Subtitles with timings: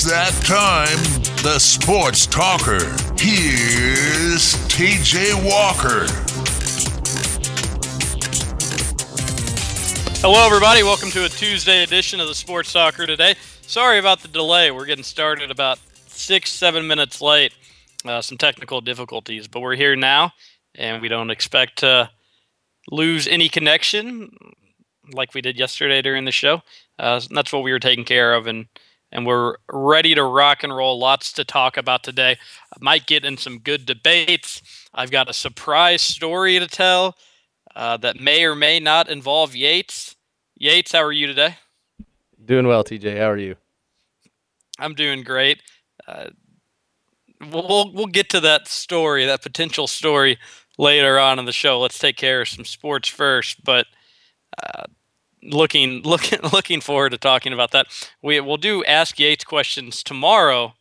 [0.00, 2.78] It's that time, the sports talker.
[3.18, 6.06] Here's TJ Walker.
[10.20, 10.84] Hello, everybody.
[10.84, 13.34] Welcome to a Tuesday edition of the Sports Talker today.
[13.62, 14.70] Sorry about the delay.
[14.70, 17.52] We're getting started about six, seven minutes late.
[18.04, 20.30] Uh, some technical difficulties, but we're here now,
[20.76, 22.08] and we don't expect to
[22.88, 24.30] lose any connection
[25.12, 26.62] like we did yesterday during the show.
[27.00, 28.68] Uh, that's what we were taking care of, and
[29.10, 30.98] and we're ready to rock and roll.
[30.98, 32.32] Lots to talk about today.
[32.72, 34.62] I might get in some good debates.
[34.92, 37.16] I've got a surprise story to tell
[37.74, 40.16] uh, that may or may not involve Yates.
[40.56, 41.56] Yates, how are you today?
[42.44, 43.18] Doing well, TJ.
[43.18, 43.56] How are you?
[44.78, 45.62] I'm doing great.
[46.06, 46.28] Uh,
[47.40, 50.38] we'll we'll get to that story, that potential story,
[50.78, 51.80] later on in the show.
[51.80, 53.86] Let's take care of some sports first, but.
[54.62, 54.84] Uh,
[55.42, 57.86] looking looking looking forward to talking about that.
[58.22, 60.74] We will do ask Yates questions tomorrow,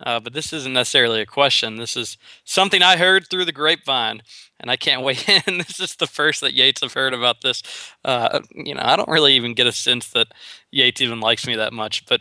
[0.00, 1.76] uh, but this isn't necessarily a question.
[1.76, 4.22] This is something I heard through the grapevine,
[4.60, 5.28] and I can't wait.
[5.46, 7.62] and this is the first that Yates have heard about this.
[8.04, 10.28] Uh, you know, I don't really even get a sense that
[10.70, 12.20] Yates even likes me that much, but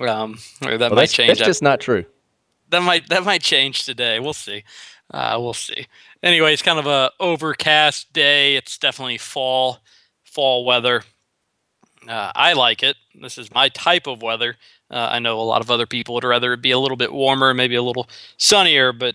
[0.00, 1.28] um, that well, might change.
[1.28, 1.46] That's that.
[1.46, 2.04] just not true.
[2.70, 4.18] That might that might change today.
[4.18, 4.64] We'll see.
[5.12, 5.86] Uh, we'll see.
[6.22, 8.56] Anyway, it's kind of a overcast day.
[8.56, 9.80] It's definitely fall
[10.24, 11.04] fall weather.
[12.08, 12.96] Uh, I like it.
[13.14, 14.56] This is my type of weather.
[14.90, 17.12] Uh, I know a lot of other people would rather it be a little bit
[17.12, 19.14] warmer, maybe a little sunnier, but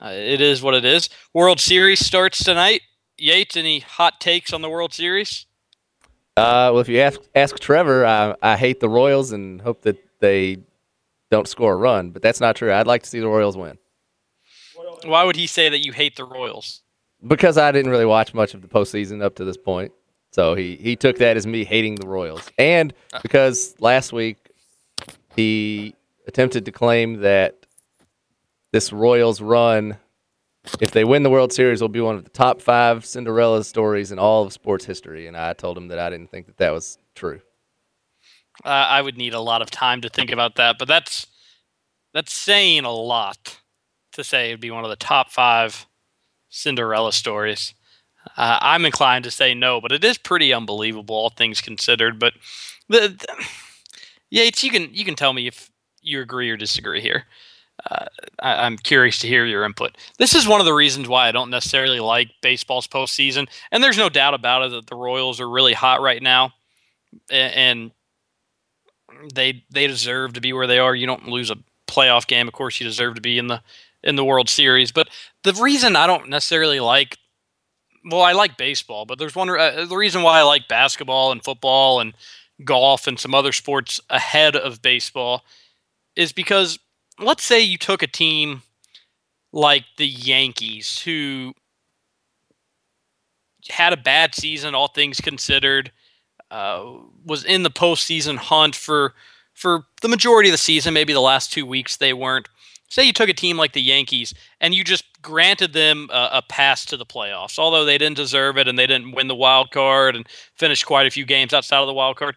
[0.00, 1.08] uh, it is what it is.
[1.34, 2.82] World Series starts tonight.
[3.16, 5.46] Yates, any hot takes on the World Series?
[6.36, 9.98] Uh, well, if you ask ask Trevor, I, I hate the Royals and hope that
[10.20, 10.58] they
[11.30, 12.72] don't score a run, but that's not true.
[12.72, 13.76] I'd like to see the Royals win.
[15.04, 16.82] Why would he say that you hate the Royals?
[17.26, 19.92] Because I didn't really watch much of the postseason up to this point.
[20.30, 22.50] So he, he took that as me hating the Royals.
[22.58, 24.36] And because last week
[25.34, 25.94] he
[26.26, 27.54] attempted to claim that
[28.72, 29.96] this Royals run,
[30.80, 34.12] if they win the World Series, will be one of the top five Cinderella stories
[34.12, 35.26] in all of sports history.
[35.26, 37.40] And I told him that I didn't think that that was true.
[38.64, 41.26] Uh, I would need a lot of time to think about that, but that's
[42.12, 43.60] that's saying a lot
[44.12, 45.86] to say it'd be one of the top five
[46.48, 47.74] Cinderella stories.
[48.36, 52.18] Uh, I'm inclined to say no, but it is pretty unbelievable, all things considered.
[52.18, 52.34] But
[52.88, 53.46] the, the
[54.30, 55.70] Yates, you can you can tell me if
[56.02, 57.24] you agree or disagree here.
[57.90, 58.06] Uh,
[58.40, 59.96] I, am curious to hear your input.
[60.18, 63.96] This is one of the reasons why I don't necessarily like baseball's postseason, and there's
[63.96, 66.52] no doubt about it that the Royals are really hot right now,
[67.30, 67.90] and, and
[69.32, 70.94] they they deserve to be where they are.
[70.94, 71.56] You don't lose a
[71.86, 73.62] playoff game, of course, you deserve to be in the
[74.02, 74.92] in the World Series.
[74.92, 75.08] But
[75.44, 77.16] the reason I don't necessarily like
[78.10, 81.42] well, I like baseball, but there's one uh, the reason why I like basketball and
[81.42, 82.14] football and
[82.64, 85.44] golf and some other sports ahead of baseball
[86.16, 86.78] is because
[87.18, 88.62] let's say you took a team
[89.52, 91.54] like the Yankees who
[93.70, 95.92] had a bad season, all things considered,
[96.50, 96.84] uh,
[97.24, 99.14] was in the postseason hunt for
[99.54, 100.94] for the majority of the season.
[100.94, 102.48] Maybe the last two weeks they weren't
[102.88, 106.42] say you took a team like the Yankees and you just granted them a, a,
[106.48, 109.70] pass to the playoffs, although they didn't deserve it and they didn't win the wild
[109.70, 112.36] card and finish quite a few games outside of the wild card.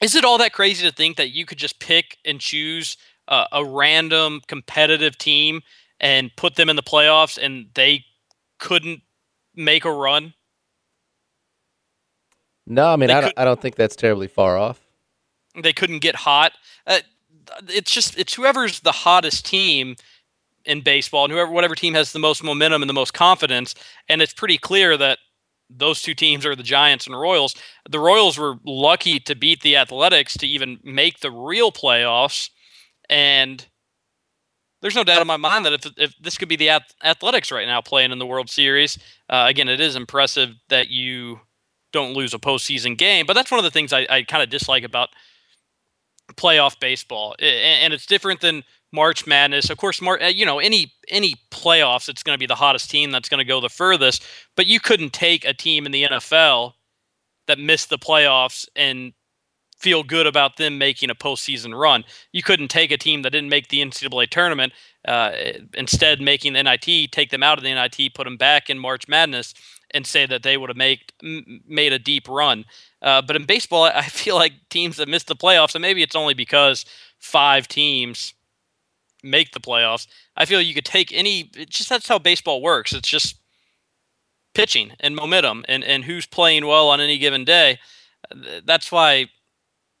[0.00, 2.96] Is it all that crazy to think that you could just pick and choose
[3.28, 5.62] uh, a random competitive team
[6.00, 8.04] and put them in the playoffs and they
[8.58, 9.02] couldn't
[9.54, 10.34] make a run?
[12.66, 14.80] No, I mean, I don't, I don't think that's terribly far off.
[15.60, 16.52] They couldn't get hot.
[16.86, 17.00] Uh,
[17.68, 19.96] it's just it's whoever's the hottest team
[20.64, 23.74] in baseball and whoever whatever team has the most momentum and the most confidence
[24.08, 25.18] and it's pretty clear that
[25.74, 27.54] those two teams are the Giants and Royals.
[27.88, 32.50] The Royals were lucky to beat the Athletics to even make the real playoffs
[33.08, 33.66] and
[34.82, 37.66] there's no doubt in my mind that if, if this could be the Athletics right
[37.66, 38.98] now playing in the World Series,
[39.30, 41.40] uh, again, it is impressive that you
[41.92, 43.24] don't lose a postseason game.
[43.24, 45.10] But that's one of the things I, I kind of dislike about
[46.34, 49.70] playoff baseball, and it's different than March Madness.
[49.70, 52.90] Of course, Mar- uh, you know any any playoffs, it's going to be the hottest
[52.90, 54.24] team that's going to go the furthest.
[54.56, 56.72] But you couldn't take a team in the NFL
[57.46, 59.12] that missed the playoffs and
[59.82, 62.04] feel good about them making a postseason run.
[62.32, 64.72] You couldn't take a team that didn't make the NCAA tournament,
[65.08, 65.32] uh,
[65.74, 69.08] instead making the NIT, take them out of the NIT, put them back in March
[69.08, 69.54] Madness,
[69.94, 72.64] and say that they would have made made a deep run.
[73.00, 76.16] Uh, but in baseball, I feel like teams that miss the playoffs, and maybe it's
[76.16, 76.84] only because
[77.18, 78.34] five teams
[79.22, 80.06] make the playoffs.
[80.36, 81.44] I feel you could take any.
[81.68, 82.92] just that's how baseball works.
[82.92, 83.36] It's just
[84.54, 87.78] pitching and momentum, and and who's playing well on any given day.
[88.64, 89.26] That's why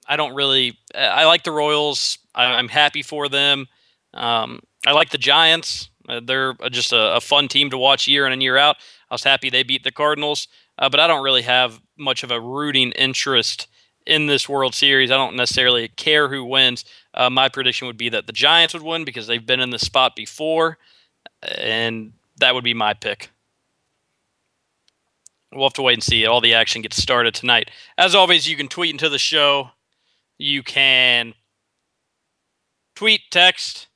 [0.06, 0.78] I don't really.
[0.94, 3.66] I like the Royals I, am happy for them.
[4.14, 5.88] Um, I like the Giants.
[6.08, 8.76] Uh, they're just a, a, fun team to watch year in and year out.
[9.12, 10.48] I was happy they beat the Cardinals,
[10.78, 13.68] uh, but I don't really have much of a rooting interest
[14.06, 15.10] in this World Series.
[15.10, 16.86] I don't necessarily care who wins.
[17.12, 19.78] Uh, my prediction would be that the Giants would win because they've been in the
[19.78, 20.78] spot before,
[21.42, 23.28] and that would be my pick.
[25.52, 26.24] We'll have to wait and see.
[26.24, 27.70] All the action gets started tonight.
[27.98, 29.72] As always, you can tweet into the show.
[30.38, 31.34] You can
[32.94, 33.88] tweet, text,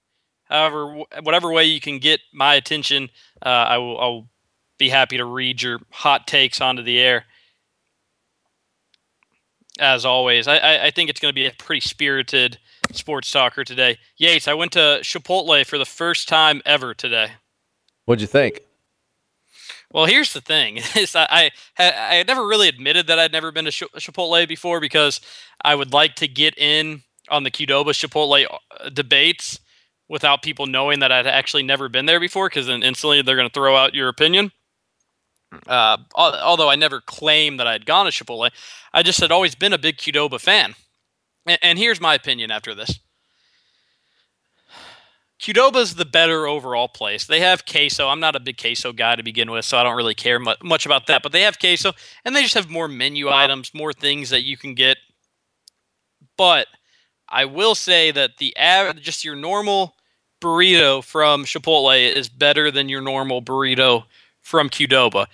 [0.45, 3.09] however, whatever way you can get my attention.
[3.41, 4.29] Uh, I will I'll
[4.79, 7.25] be happy to read your hot takes onto the air.
[9.79, 12.59] As always, I, I think it's going to be a pretty spirited
[12.93, 13.99] sports talker today.
[14.17, 17.33] Yates, I went to Chipotle for the first time ever today.
[18.07, 18.61] What'd you think?
[19.93, 23.53] Well, here's the thing: is I, I I had never really admitted that I'd never
[23.53, 25.21] been to Chipotle before because
[25.65, 29.59] I would like to get in on the Qdoba Chipotle uh, debates
[30.09, 33.49] without people knowing that I'd actually never been there before, because then instantly they're going
[33.49, 34.53] to throw out your opinion.
[35.67, 38.51] Uh, although I never claimed that I'd gone to Chipotle,
[38.93, 40.75] I just had always been a big Qdoba fan.
[41.47, 42.99] And, and here's my opinion after this.
[45.41, 47.27] Qdoba's the better overall place.
[47.27, 48.09] They have queso.
[48.09, 50.87] I'm not a big queso guy to begin with, so I don't really care much
[50.87, 51.23] about that.
[51.23, 51.93] But they have queso,
[52.25, 54.97] and they just have more menu items, more things that you can get.
[56.39, 56.69] But
[57.29, 59.95] I will say that the av- just your normal
[60.41, 64.05] burrito from Chipotle is better than your normal burrito
[64.47, 65.27] from Qdoba.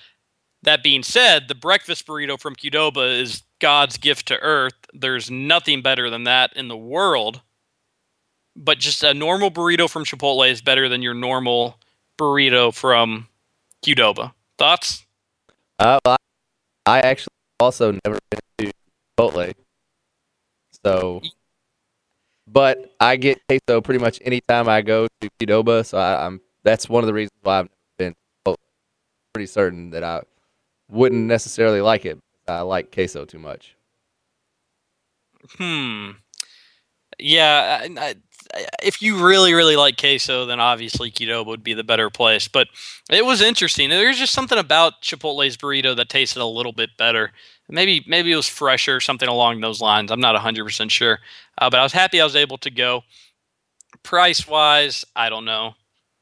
[0.63, 4.73] That being said, the breakfast burrito from Qdoba is God's gift to earth.
[4.95, 7.43] There's nothing better than that in the world.
[8.57, 11.79] But just a normal burrito from Chipotle is better than your normal
[12.19, 13.29] burrito from
[13.85, 14.33] Qdoba.
[14.57, 15.05] Thoughts?
[15.79, 15.99] Uh,
[16.87, 18.73] I actually also never been to
[19.19, 19.53] Chipotle.
[20.85, 21.21] So
[22.47, 26.89] but I get queso pretty much anytime I go to Qdoba, so I, am that's
[26.89, 27.82] one of the reasons why I've never
[29.33, 30.23] pretty certain that I
[30.91, 32.19] wouldn't necessarily like it.
[32.49, 33.77] I like queso too much.
[35.57, 36.11] Hmm.
[37.19, 38.15] Yeah, I,
[38.55, 42.49] I, if you really, really like queso, then obviously Qdoba would be the better place.
[42.49, 42.69] But
[43.11, 43.91] it was interesting.
[43.91, 47.33] There's just something about Chipotle's burrito that tasted a little bit better
[47.73, 50.11] maybe maybe it was fresher, something along those lines.
[50.13, 51.19] I'm not 100% sure,
[51.59, 53.03] uh, but I was happy I was able to go.
[54.03, 55.75] Price wise, I don't know.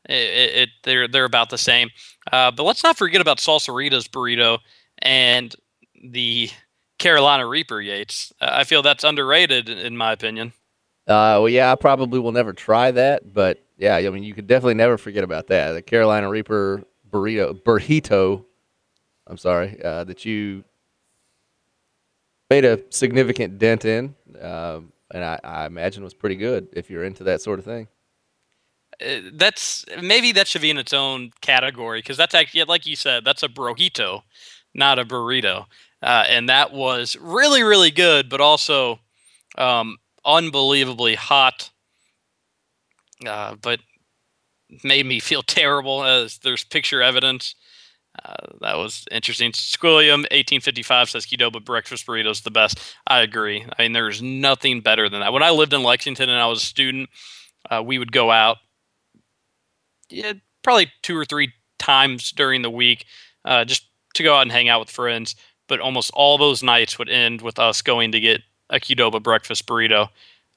[0.09, 1.91] It, it, it, they're they're about the same.
[2.32, 4.59] Uh, but let's not forget about Salsarita's burrito
[4.99, 5.55] and
[6.03, 6.50] the
[6.99, 8.32] Carolina Reaper Yates.
[8.41, 10.53] Uh, I feel that's underrated in my opinion.
[11.06, 14.47] Uh, well, yeah, I probably will never try that, but yeah, I mean, you could
[14.47, 15.73] definitely never forget about that.
[15.73, 18.44] The Carolina Reaper burrito, burrito.
[19.27, 20.62] I'm sorry, uh, that you
[22.50, 27.05] made a significant dent in, um, and I, I, imagine was pretty good if you're
[27.05, 27.88] into that sort of thing.
[29.00, 32.97] Uh, that's maybe that should be in its own category because that's actually like you
[32.97, 34.23] said, that's a brojito,
[34.75, 35.67] not a burrito,
[36.02, 39.00] uh, and that was really really good, but also
[39.58, 41.70] um, unbelievably hot.
[43.26, 43.81] Uh, but
[44.82, 47.55] made me feel terrible as there's picture evidence
[48.25, 49.53] uh, that was interesting.
[49.53, 52.79] Squilliam, 1855 says Qdoba breakfast burritos the best.
[53.06, 53.64] I agree.
[53.79, 55.32] I mean, there's nothing better than that.
[55.32, 57.08] When I lived in Lexington and I was a student,
[57.70, 58.58] uh, we would go out
[60.10, 63.06] yeah, probably two or three times during the week
[63.44, 65.34] uh, just to go out and hang out with friends.
[65.69, 69.67] But almost all those nights would end with us going to get a Qdoba breakfast
[69.67, 70.08] burrito.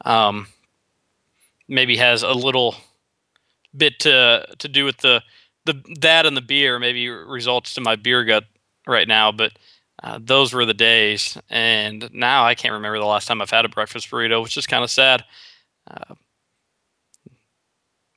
[0.06, 0.48] Um,
[1.68, 2.76] maybe has a little
[3.76, 5.22] bit to to do with the
[5.66, 8.46] the that and the beer maybe results to my beer gut
[8.88, 9.54] right now, but
[10.04, 11.38] uh, those were the days.
[11.50, 14.68] And now I can't remember the last time I've had a breakfast burrito, which is
[14.68, 15.24] kind of sad.
[15.90, 16.16] Uh,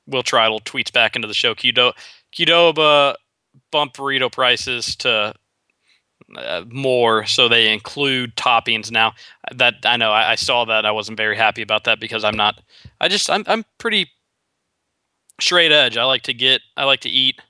[0.06, 1.54] Will Tritle tweets back into the show.
[1.54, 1.92] Qdo-
[2.32, 3.14] Qdoba
[3.70, 5.34] bump burrito prices to
[6.36, 9.12] uh, more, so they include toppings now.
[9.54, 10.84] That I know I, I, saw that.
[10.84, 12.60] I wasn't very happy about that because I'm not.
[13.00, 14.10] I just I'm I'm pretty
[15.40, 15.96] straight edge.
[15.96, 17.40] I like to get, I like to eat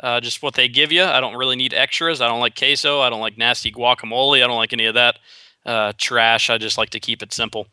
[0.00, 1.02] uh, just what they give you.
[1.02, 2.20] I don't really need extras.
[2.20, 3.00] I don't like queso.
[3.00, 4.42] I don't like nasty guacamole.
[4.42, 5.18] I don't like any of that
[5.66, 6.50] uh, trash.
[6.50, 7.66] I just like to keep it simple.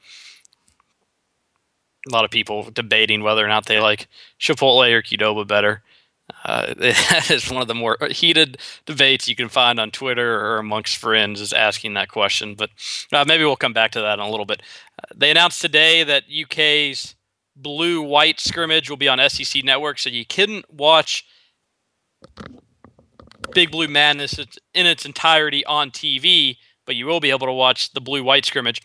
[2.08, 4.08] A lot of people debating whether or not they like
[4.40, 5.84] Chipotle or Qdoba better.
[6.44, 10.58] Uh, that is one of the more heated debates you can find on Twitter or
[10.58, 12.56] amongst friends is asking that question.
[12.56, 12.70] But
[13.12, 14.62] uh, maybe we'll come back to that in a little bit.
[15.00, 17.16] Uh, they announced today that UK's
[17.56, 21.26] blue white scrimmage will be on SEC Network, so you couldn't watch
[23.54, 24.38] Big Blue Madness
[24.74, 28.46] in its entirety on TV, but you will be able to watch the blue white
[28.46, 28.82] scrimmage.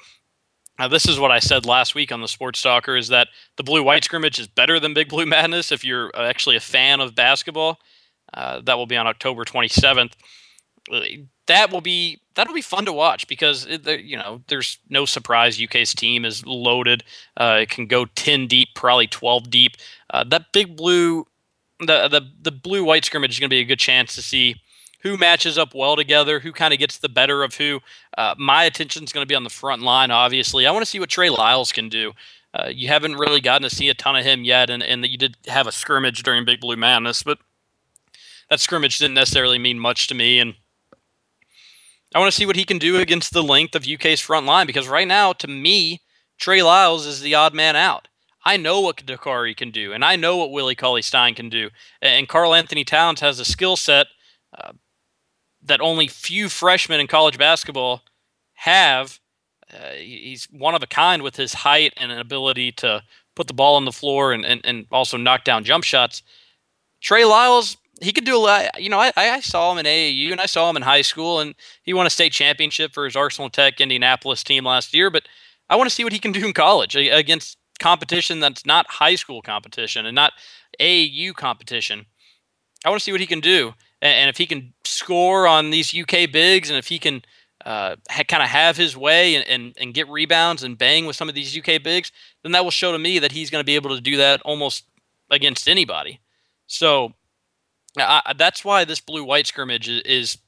[0.80, 3.62] Now, this is what I said last week on the Sports Talker: is that the
[3.62, 7.14] Blue White scrimmage is better than Big Blue Madness if you're actually a fan of
[7.14, 7.78] basketball.
[8.32, 10.12] Uh, that will be on October 27th.
[11.48, 15.62] That will be that'll be fun to watch because it, you know there's no surprise
[15.62, 17.04] UK's team is loaded.
[17.36, 19.76] Uh, it can go 10 deep, probably 12 deep.
[20.08, 21.26] Uh, that Big Blue,
[21.78, 24.56] the the the Blue White scrimmage is going to be a good chance to see
[25.02, 27.80] who matches up well together, who kind of gets the better of who.
[28.16, 30.66] Uh, my attention is going to be on the front line, obviously.
[30.66, 32.12] I want to see what Trey Lyles can do.
[32.52, 35.16] Uh, you haven't really gotten to see a ton of him yet, and, and you
[35.16, 37.38] did have a scrimmage during Big Blue Madness, but
[38.48, 40.40] that scrimmage didn't necessarily mean much to me.
[40.40, 40.54] And
[42.14, 44.66] I want to see what he can do against the length of UK's front line
[44.66, 46.00] because right now, to me,
[46.38, 48.08] Trey Lyles is the odd man out.
[48.44, 51.70] I know what Dakari can do, and I know what Willie Cauley Stein can do.
[52.00, 54.06] And Karl-Anthony Towns has a skill set
[54.58, 54.72] uh,
[55.62, 58.02] that only few freshmen in college basketball
[58.54, 59.18] have.
[59.72, 63.02] Uh, he's one of a kind with his height and an ability to
[63.36, 66.22] put the ball on the floor and, and, and also knock down jump shots.
[67.00, 68.82] Trey Lyles, he could do a lot.
[68.82, 71.40] You know, I, I saw him in AAU and I saw him in high school,
[71.40, 75.10] and he won a state championship for his Arsenal Tech Indianapolis team last year.
[75.10, 75.24] But
[75.68, 79.14] I want to see what he can do in college against competition that's not high
[79.14, 80.32] school competition and not
[80.80, 82.06] AAU competition.
[82.84, 85.94] I want to see what he can do, and, if he can score on these
[85.94, 87.22] UK bigs, and if he can
[87.64, 91.16] uh, ha- kind of have his way and, and, and get rebounds and bang with
[91.16, 92.10] some of these UK bigs,
[92.42, 94.40] then that will show to me that he's going to be able to do that
[94.42, 94.84] almost
[95.30, 96.20] against anybody.
[96.66, 97.12] So
[97.98, 100.38] I, that's why this blue white scrimmage is, is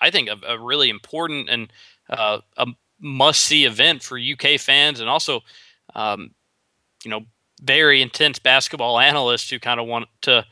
[0.00, 1.72] I think, a, a, really important and
[2.10, 2.66] uh, a
[3.00, 5.42] must see event for UK fans and also,
[5.94, 6.32] um,
[7.04, 7.24] you know,
[7.62, 10.44] very intense basketball analysts who kind of want to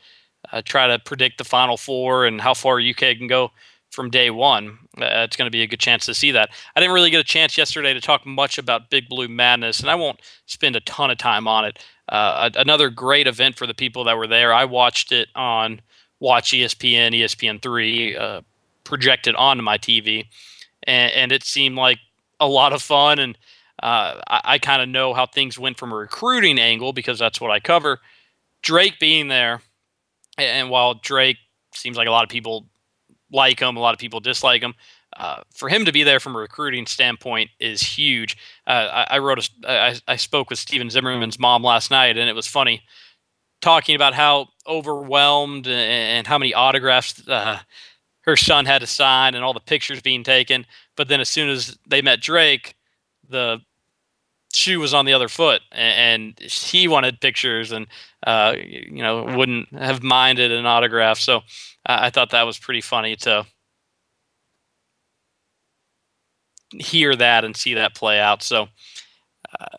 [0.52, 3.50] uh, try to predict the Final Four and how far UK can go
[3.90, 4.78] from day one.
[4.97, 6.50] Uh, it's going to be a good chance to see that.
[6.75, 9.90] I didn't really get a chance yesterday to talk much about Big Blue Madness, and
[9.90, 11.78] I won't spend a ton of time on it.
[12.09, 14.52] Uh, another great event for the people that were there.
[14.52, 15.80] I watched it on
[16.19, 18.40] Watch ESPN, ESPN3, uh,
[18.85, 20.26] projected onto my TV,
[20.85, 21.99] and, and, it seemed like
[22.40, 23.19] a lot of fun.
[23.19, 23.38] And
[23.83, 27.40] uh, I, I kind of know how things went from a recruiting angle because that's
[27.40, 28.00] what I cover.
[28.62, 29.62] Drake being there
[30.39, 31.39] and while Drake
[31.75, 32.69] seems like a lot of people
[33.33, 34.75] like him, a lot of people dislike him.
[35.17, 38.37] Uh, for him to be there from a recruiting standpoint is huge.
[38.67, 42.29] Uh, I, I, wrote a, I, I spoke with Stephen Zimmerman's mom last night, and
[42.29, 42.83] it was funny
[43.61, 47.59] talking about how overwhelmed and, how many autographs uh,
[48.23, 50.65] her son had to sign and all the pictures being taken.
[50.97, 52.75] But then as soon as they met Drake,
[53.29, 53.61] the
[54.52, 57.87] shoe was on the other foot and, he wanted pictures and
[58.26, 61.40] uh, you know wouldn't have minded an autograph so
[61.87, 63.47] i thought that was pretty funny to
[66.73, 68.69] hear that and see that play out so
[69.59, 69.76] uh,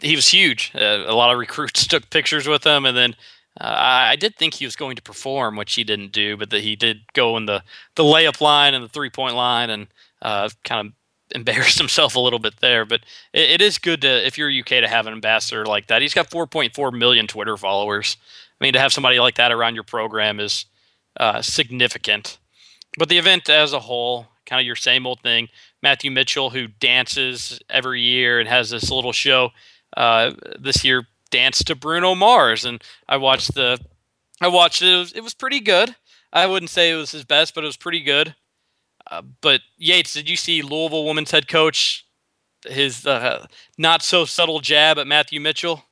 [0.00, 0.72] he was huge.
[0.74, 3.14] Uh, a lot of recruits took pictures with him and then
[3.58, 6.60] uh, I did think he was going to perform, which he didn't do, but that
[6.60, 7.62] he did go in the,
[7.94, 9.86] the layup line and the three point line and
[10.20, 10.92] uh, kind of
[11.34, 13.00] embarrassed himself a little bit there, but
[13.32, 16.02] it, it is good to if you're UK to have an ambassador like that.
[16.02, 18.16] He's got 4.4 million Twitter followers.
[18.60, 20.66] I mean, to have somebody like that around your program is
[21.18, 22.38] uh, significant.
[22.98, 25.48] But the event as a whole, kind of your same old thing.
[25.82, 29.50] Matthew Mitchell, who dances every year and has this little show
[29.96, 33.78] uh, this year, danced to Bruno Mars, and I watched the,
[34.40, 34.88] I watched it.
[34.88, 35.94] It was, it was pretty good.
[36.32, 38.34] I wouldn't say it was his best, but it was pretty good.
[39.10, 42.04] Uh, but Yates, did you see Louisville women's head coach
[42.66, 43.46] his uh,
[43.78, 45.84] not so subtle jab at Matthew Mitchell?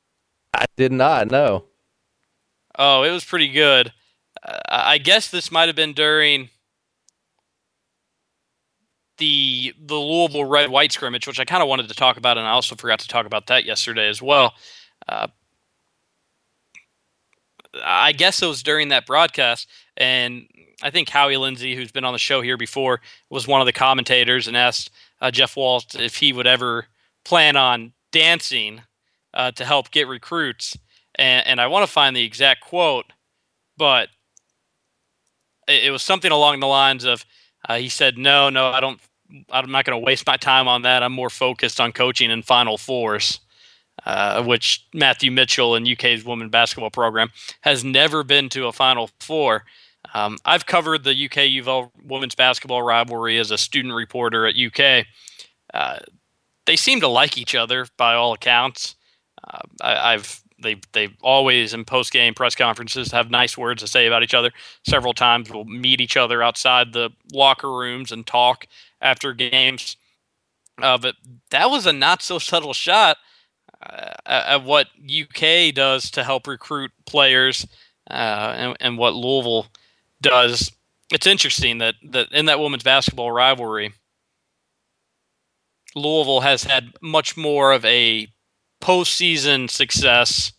[0.53, 1.65] I did not know.
[2.79, 3.93] Oh, it was pretty good.
[4.43, 6.51] Uh, I guess this might have been during
[9.19, 12.47] the the Louisville red white scrimmage, which I kind of wanted to talk about, and
[12.47, 14.55] I also forgot to talk about that yesterday as well.
[15.09, 15.29] Uh,
[17.83, 20.47] I guess it was during that broadcast, and
[20.83, 23.01] I think Howie Lindsey, who's been on the show here before,
[23.31, 24.91] was one of the commentators and asked
[25.21, 26.87] uh, Jeff Walz if he would ever
[27.25, 28.83] plan on dancing
[29.33, 30.77] uh, to help get recruits.
[31.17, 33.07] And, and I want to find the exact quote,
[33.77, 34.09] but
[35.69, 37.25] it, it was something along the lines of
[37.69, 39.01] uh, he said, "No, no, I don't.
[39.51, 41.03] I'm not going to waste my time on that.
[41.03, 43.41] I'm more focused on coaching in Final Fours."
[44.07, 47.31] Uh, which Matthew Mitchell and UK's women basketball program
[47.63, 49.65] has never been to a Final Four.
[50.13, 55.07] Um, I've covered the UK UofL women's basketball rivalry as a student reporter at UK.
[55.73, 56.01] Uh,
[56.67, 58.95] they seem to like each other by all accounts.
[59.43, 63.89] Uh, I, have they they always in post game press conferences have nice words to
[63.89, 64.53] say about each other.
[64.87, 68.67] Several times we'll meet each other outside the locker rooms and talk
[69.01, 69.97] after games.
[70.81, 71.15] Uh, but
[71.51, 73.17] that was a not so subtle shot
[74.27, 77.67] at what UK does to help recruit players
[78.11, 79.67] uh, and, and what Louisville
[80.21, 80.73] does.
[81.13, 83.93] It's interesting that, that in that women's basketball rivalry,
[85.95, 88.29] Louisville has had much more of a
[88.83, 90.53] postseason success,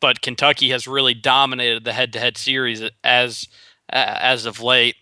[0.00, 3.48] but Kentucky has really dominated the head-to-head series as
[3.88, 4.96] as of late.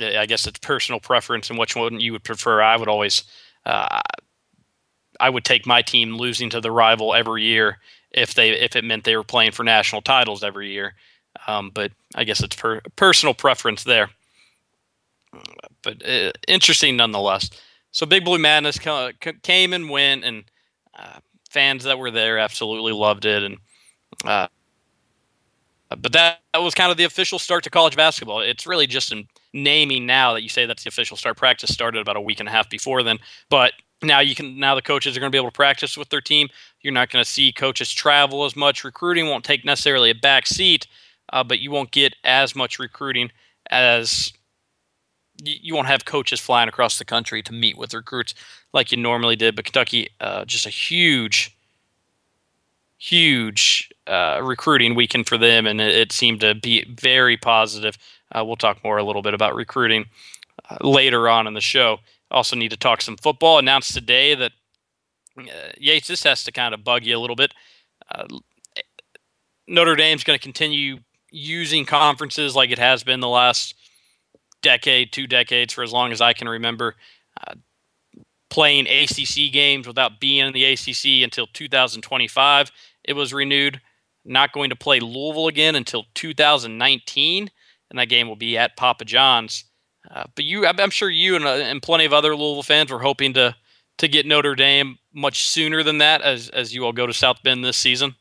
[0.00, 2.62] I guess it's personal preference and which one you would prefer.
[2.62, 3.22] I would always,
[3.66, 4.00] uh,
[5.20, 7.78] I would take my team losing to the rival every year
[8.10, 10.94] if they if it meant they were playing for national titles every year.
[11.46, 14.10] Um, but I guess it's per, personal preference there.
[15.82, 17.50] But uh, interesting nonetheless.
[17.90, 18.78] So Big Blue Madness
[19.42, 20.44] came and went, and
[20.98, 21.18] uh,
[21.50, 23.42] fans that were there absolutely loved it.
[23.42, 23.58] And
[24.24, 24.48] uh,
[25.90, 28.40] but that, that was kind of the official start to college basketball.
[28.40, 31.36] It's really just in naming now that you say that's the official start.
[31.36, 33.18] Practice started about a week and a half before then,
[33.48, 33.72] but
[34.04, 36.20] now you can now the coaches are going to be able to practice with their
[36.20, 36.48] team.
[36.80, 38.84] You're not going to see coaches travel as much.
[38.84, 40.86] Recruiting won't take necessarily a back seat,
[41.32, 43.30] uh, but you won't get as much recruiting
[43.70, 44.32] as
[45.42, 48.34] you won't have coaches flying across the country to meet with recruits
[48.72, 49.56] like you normally did.
[49.56, 51.56] But Kentucky, uh, just a huge,
[52.98, 57.98] huge uh, recruiting weekend for them, and it, it, seemed to be very positive.
[58.32, 60.06] Uh, we'll talk more a little bit about recruiting
[60.70, 61.98] uh, later on in the show.
[62.34, 63.58] Also, need to talk some football.
[63.58, 64.50] Announced today that
[65.38, 67.54] uh, Yates, this has to kind of bug you a little bit.
[68.12, 68.26] Uh,
[69.68, 70.98] Notre Dame's going to continue
[71.30, 73.76] using conferences like it has been the last
[74.62, 76.96] decade, two decades, for as long as I can remember.
[77.46, 77.54] Uh,
[78.50, 82.72] playing ACC games without being in the ACC until 2025.
[83.04, 83.80] It was renewed.
[84.24, 87.50] Not going to play Louisville again until 2019,
[87.90, 89.66] and that game will be at Papa John's.
[90.10, 92.98] Uh, but you, I'm sure you and, uh, and plenty of other Louisville fans were
[93.00, 93.54] hoping to
[93.96, 97.42] to get Notre Dame much sooner than that, as as you all go to South
[97.42, 98.16] Bend this season.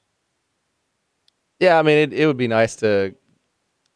[1.60, 3.16] Yeah, I mean, it, it would be nice to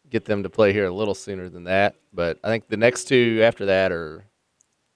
[0.10, 1.96] get them to play here a little sooner than that.
[2.14, 4.26] But I think the next two after that are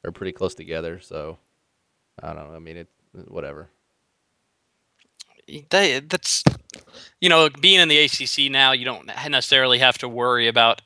[0.04, 1.00] are pretty close together.
[1.00, 1.38] So
[2.22, 2.56] I don't know.
[2.56, 2.88] I mean, it
[3.28, 3.70] whatever.
[5.70, 6.44] They, that's
[7.20, 10.82] you know being in the ACC now, you don't necessarily have to worry about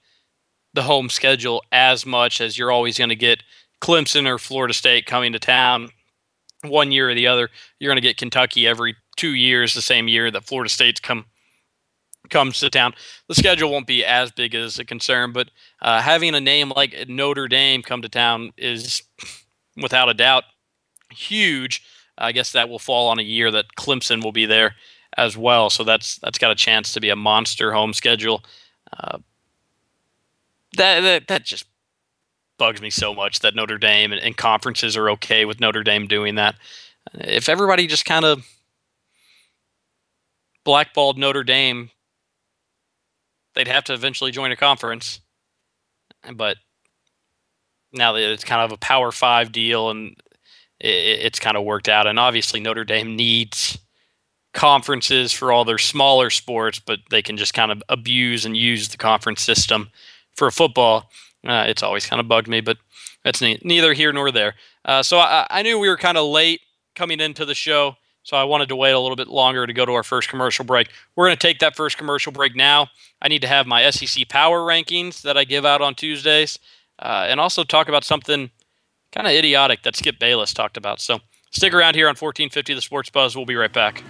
[0.75, 3.43] the home schedule as much as you're always going to get
[3.81, 5.89] Clemson or Florida State coming to town
[6.63, 7.49] one year or the other.
[7.79, 11.25] You're going to get Kentucky every two years, the same year that Florida State's come
[12.29, 12.93] comes to town.
[13.27, 15.49] The schedule won't be as big as a concern, but
[15.81, 19.03] uh, having a name like Notre Dame come to town is,
[19.77, 20.43] without a doubt,
[21.11, 21.83] huge.
[22.17, 24.75] I guess that will fall on a year that Clemson will be there
[25.17, 25.69] as well.
[25.69, 28.43] So that's that's got a chance to be a monster home schedule.
[28.97, 29.19] Uh,
[30.75, 31.65] that, that that just
[32.57, 36.07] bugs me so much that Notre Dame and, and conferences are okay with Notre Dame
[36.07, 36.55] doing that.
[37.13, 38.45] If everybody just kind of
[40.63, 41.91] blackballed Notre Dame
[43.55, 45.21] they'd have to eventually join a conference.
[46.33, 46.57] But
[47.91, 50.15] now that it's kind of a Power Five deal, and
[50.79, 52.07] it, it's kind of worked out.
[52.07, 53.79] And obviously, Notre Dame needs
[54.53, 58.89] conferences for all their smaller sports, but they can just kind of abuse and use
[58.89, 59.89] the conference system
[60.35, 61.09] for football.
[61.45, 62.77] Uh, it's always kind of bugged me, but
[63.23, 64.55] that's ne- neither here nor there.
[64.83, 66.61] Uh, so I, I, knew we were kind of late
[66.95, 67.95] coming into the show.
[68.23, 70.65] So I wanted to wait a little bit longer to go to our first commercial
[70.65, 70.89] break.
[71.15, 72.87] We're going to take that first commercial break now.
[73.21, 76.57] I need to have my SEC power rankings that I give out on Tuesdays,
[76.97, 78.49] uh, and also talk about something
[79.11, 80.99] kind of idiotic that Skip Bayless talked about.
[81.01, 81.19] So
[81.51, 83.35] stick around here on 1450 The Sports Buzz.
[83.35, 84.03] We'll be right back.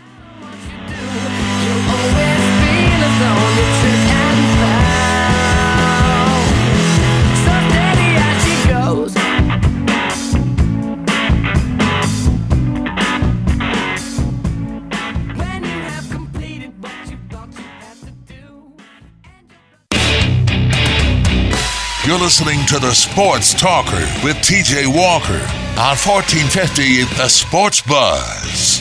[22.05, 25.41] You're listening to the Sports Talker with TJ Walker
[25.73, 28.79] on 1450 The Sports Buzz.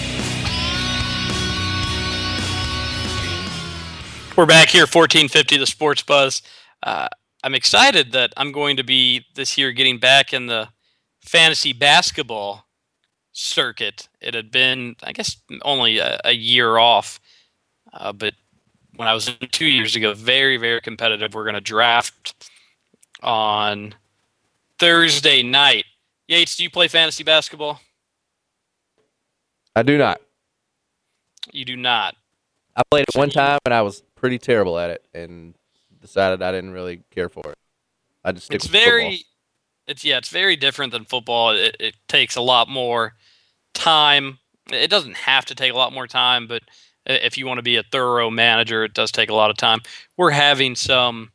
[4.37, 6.43] We're back here, 1450 The Sports Buzz.
[6.83, 7.09] Uh,
[7.43, 10.69] I'm excited that I'm going to be this year getting back in the
[11.23, 12.67] fantasy basketball
[13.33, 14.07] circuit.
[14.21, 17.19] It had been, I guess, only a, a year off,
[17.91, 18.35] uh, but
[18.97, 21.33] when I was two years ago, very, very competitive.
[21.33, 22.51] We're going to draft
[23.25, 23.95] on
[24.79, 25.85] Thursday night.
[26.29, 27.81] Yates, do you play fantasy basketball?
[29.75, 30.21] I do not.
[31.53, 32.15] You do not.
[32.77, 35.55] I played it one time and I was pretty terrible at it and
[36.01, 37.59] decided I didn't really care for it.
[38.25, 39.31] I just it's very football.
[39.87, 41.51] It's yeah, it's very different than football.
[41.51, 43.15] It, it takes a lot more
[43.75, 44.39] time.
[44.73, 46.63] It doesn't have to take a lot more time, but
[47.07, 49.81] if you want to be a thorough manager, it does take a lot of time.
[50.17, 51.31] We're having some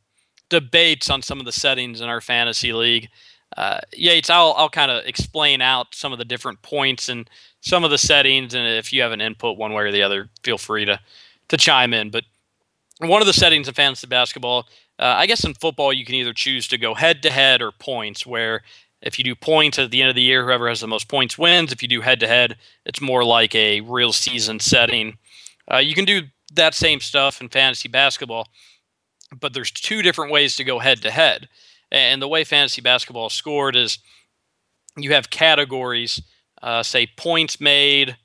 [0.50, 3.10] debates on some of the settings in our fantasy league.
[3.58, 7.30] Uh, Yates, I'll I'll kind of explain out some of the different points and
[7.62, 10.30] some of the settings, and if you have an input one way or the other,
[10.44, 11.00] feel free to
[11.48, 12.10] to chime in.
[12.10, 12.26] But
[13.00, 14.68] one of the settings in fantasy basketball,
[15.00, 17.72] uh, I guess in football, you can either choose to go head to head or
[17.72, 18.62] points, where
[19.02, 21.38] if you do points at the end of the year, whoever has the most points
[21.38, 21.72] wins.
[21.72, 25.18] If you do head to head, it's more like a real season setting.
[25.72, 28.50] Uh, you can do that same stuff in fantasy basketball,
[29.38, 31.50] but there's two different ways to go head to head.
[31.92, 34.00] And the way fantasy basketball is scored is
[34.98, 36.22] you have categories,
[36.62, 38.18] uh, say points made,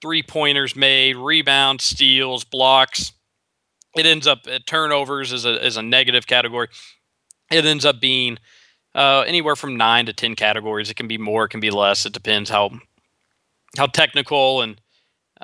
[0.00, 3.12] three pointers made, rebounds, steals, blocks.
[3.96, 6.68] It ends up at uh, turnovers as a, as a negative category.
[7.50, 8.38] It ends up being
[8.94, 10.90] uh, anywhere from nine to ten categories.
[10.90, 12.06] It can be more, it can be less.
[12.06, 12.70] It depends how
[13.76, 14.80] how technical and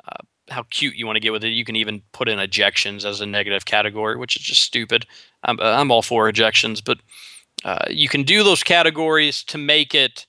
[0.03, 1.49] uh, how cute you want to get with it.
[1.49, 5.05] You can even put in ejections as a negative category, which is just stupid.
[5.43, 6.99] I'm, I'm all for ejections, but
[7.63, 10.27] uh, you can do those categories to make it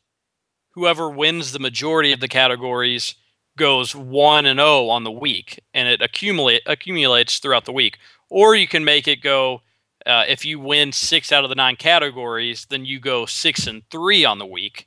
[0.71, 3.15] whoever wins the majority of the categories
[3.57, 7.99] goes 1 and 0 on the week and it accumulate accumulates throughout the week
[8.29, 9.63] or you can make it go
[10.05, 13.83] uh, if you win 6 out of the 9 categories then you go 6 and
[13.91, 14.87] 3 on the week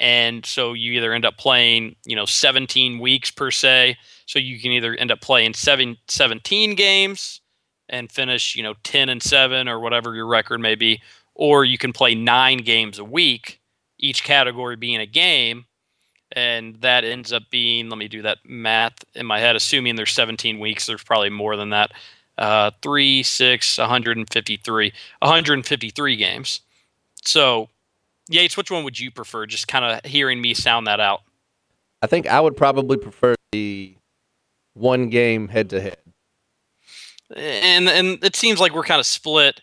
[0.00, 3.96] and so you either end up playing you know 17 weeks per se.
[4.26, 7.40] So you can either end up playing seven, 17 games
[7.88, 11.00] and finish you know 10 and 7 or whatever your record may be
[11.34, 13.60] or you can play 9 games a week
[13.98, 15.64] each category being a game.
[16.32, 20.12] And that ends up being let me do that math in my head assuming there's
[20.12, 21.92] 17 weeks there's probably more than that.
[22.36, 26.60] Uh, 3 6 153 153 games.
[27.24, 27.70] So
[28.28, 31.22] yates which one would you prefer just kind of hearing me sound that out
[32.02, 33.94] i think i would probably prefer the
[34.74, 35.98] one game head to head
[37.36, 39.60] and and it seems like we're kind of split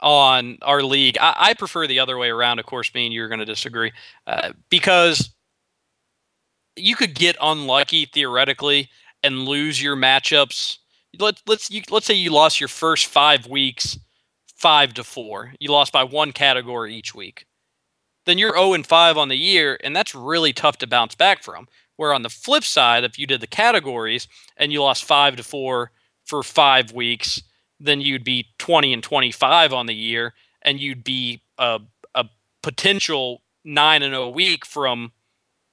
[0.00, 3.28] on our league I, I prefer the other way around of course me and you're
[3.28, 3.92] going to disagree
[4.26, 5.30] uh, because
[6.76, 8.90] you could get unlucky theoretically
[9.22, 10.78] and lose your matchups.
[11.18, 13.98] Let, let's you, let's say you lost your first five weeks,
[14.46, 15.52] five to four.
[15.58, 17.46] You lost by one category each week.
[18.26, 21.42] Then you're 0 and 5 on the year, and that's really tough to bounce back
[21.42, 21.68] from.
[21.96, 25.42] Where on the flip side, if you did the categories and you lost five to
[25.42, 25.92] four
[26.26, 27.42] for five weeks,
[27.80, 31.80] then you'd be 20 and 25 on the year, and you'd be a,
[32.14, 32.26] a
[32.62, 35.12] potential 9 and 0 week from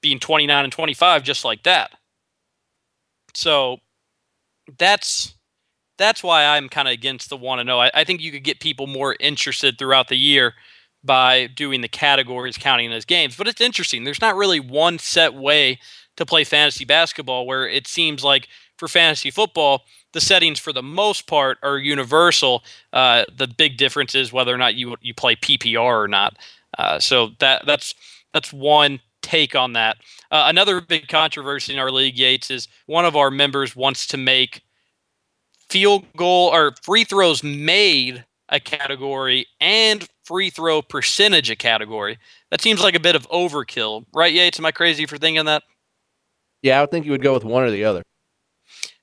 [0.01, 1.91] being 29 and 25 just like that.
[3.33, 3.77] So
[4.77, 5.33] that's
[5.97, 7.65] that's why I'm kind of against the one to oh.
[7.65, 7.79] know.
[7.79, 10.53] I, I think you could get people more interested throughout the year
[11.03, 13.35] by doing the categories counting as games.
[13.35, 14.03] But it's interesting.
[14.03, 15.79] There's not really one set way
[16.15, 20.83] to play fantasy basketball where it seems like for fantasy football, the settings for the
[20.83, 22.63] most part are universal.
[22.91, 26.37] Uh, the big difference is whether or not you you play PPR or not.
[26.77, 27.93] Uh, so that that's
[28.33, 29.97] that's one take on that.
[30.31, 34.17] Uh, another big controversy in our league, Yates, is one of our members wants to
[34.17, 34.61] make
[35.69, 42.17] field goal or free throws made a category and free throw percentage a category.
[42.51, 44.59] That seems like a bit of overkill, right, Yates?
[44.59, 45.63] Am I crazy for thinking that?
[46.61, 48.03] Yeah, I would think you would go with one or the other.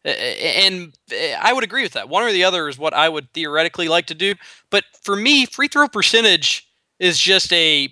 [0.05, 2.09] And eh, I would agree with that.
[2.09, 4.35] One or the other is what I would theoretically like to do.
[4.71, 6.67] But for me, free throw percentage
[6.99, 7.89] is just a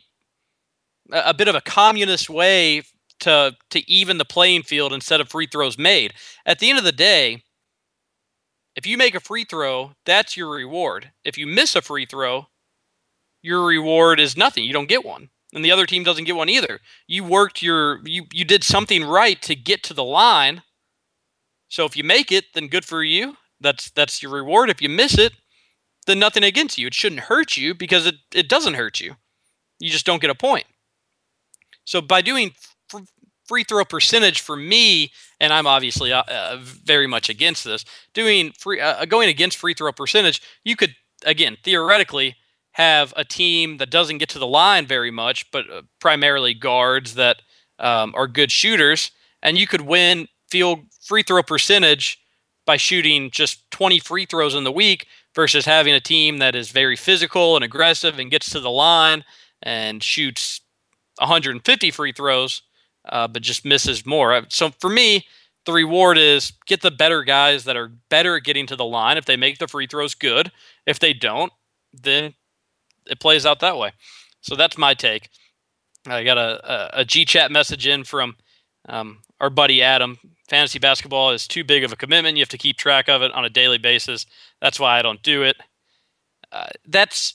[1.10, 2.82] a bit of a communist way
[3.20, 6.14] to to even the playing field instead of free throws made.
[6.46, 7.42] At the end of the day,
[8.74, 11.10] if you make a free throw, that's your reward.
[11.24, 12.46] If you miss a free throw,
[13.42, 14.64] your reward is nothing.
[14.64, 15.30] You don't get one.
[15.54, 16.80] And the other team doesn't get one either.
[17.06, 20.62] You worked your you you did something right to get to the line.
[21.68, 23.36] So if you make it, then good for you.
[23.60, 24.70] That's that's your reward.
[24.70, 25.32] If you miss it,
[26.06, 26.86] then nothing against you.
[26.88, 29.16] It shouldn't hurt you because it, it doesn't hurt you.
[29.78, 30.66] You just don't get a point.
[31.84, 32.52] So by doing
[33.46, 38.52] free throw percentage for me, and I'm obviously uh, uh, very much against this, doing
[38.52, 42.36] free uh, going against free throw percentage, you could again theoretically
[42.78, 47.14] have a team that doesn't get to the line very much, but uh, primarily guards
[47.16, 47.42] that
[47.80, 49.10] um, are good shooters,
[49.42, 52.20] and you could win field free throw percentage
[52.64, 56.70] by shooting just 20 free throws in the week versus having a team that is
[56.70, 59.24] very physical and aggressive and gets to the line
[59.62, 60.60] and shoots
[61.18, 62.62] 150 free throws,
[63.08, 64.34] uh, but just misses more.
[64.34, 65.26] Uh, so for me,
[65.66, 69.16] the reward is get the better guys that are better at getting to the line.
[69.16, 70.52] If they make the free throws, good.
[70.86, 71.52] If they don't,
[71.92, 72.34] then
[73.08, 73.92] it plays out that way.
[74.40, 75.28] So that's my take.
[76.06, 78.36] I got a, a, a G chat message in from
[78.88, 80.18] um, our buddy Adam.
[80.48, 82.36] Fantasy basketball is too big of a commitment.
[82.36, 84.24] You have to keep track of it on a daily basis.
[84.60, 85.56] That's why I don't do it.
[86.50, 87.34] Uh, that's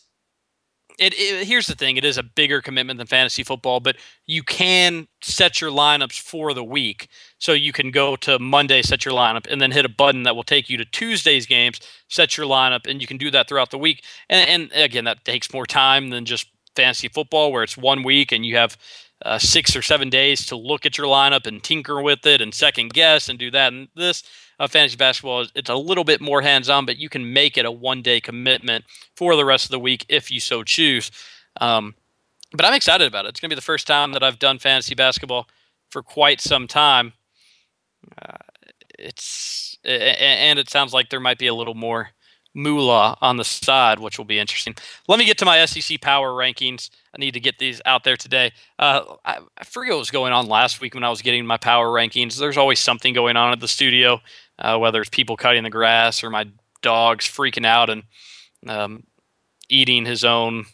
[1.00, 4.44] it, it, here's the thing it is a bigger commitment than fantasy football but you
[4.44, 7.08] can set your lineups for the week.
[7.38, 10.36] So you can go to monday set your lineup and then hit a button that
[10.36, 11.80] will take you to tuesday's games
[12.10, 14.04] set your lineup and you can do that throughout the week.
[14.30, 18.32] And, and again that takes more time than just fantasy football where it's one week
[18.32, 18.78] and you have
[19.24, 22.54] uh, six or seven days to look at your lineup and tinker with it and
[22.54, 24.24] second guess and do that and this
[24.60, 27.72] uh, fantasy basketball it's a little bit more hands-on but you can make it a
[27.72, 28.86] one day commitment
[29.16, 31.12] for the rest of the week if you so choose
[31.62, 31.96] um,
[32.52, 34.60] but i'm excited about it it's going to be the first time that i've done
[34.60, 35.48] fantasy basketball
[35.90, 37.14] for quite some time
[38.22, 38.38] uh,
[39.00, 42.10] it's and it sounds like there might be a little more
[42.54, 44.76] moolah on the side, which will be interesting.
[45.08, 46.90] Let me get to my SEC power rankings.
[47.16, 48.52] I need to get these out there today.
[48.80, 51.58] Uh, I, I, forget what was going on last week when I was getting my
[51.58, 52.38] power rankings.
[52.38, 54.22] There's always something going on at the studio,
[54.60, 56.48] uh, whether it's people cutting the grass or my
[56.82, 58.04] dog's freaking out and
[58.68, 59.04] um,
[59.70, 60.66] eating his own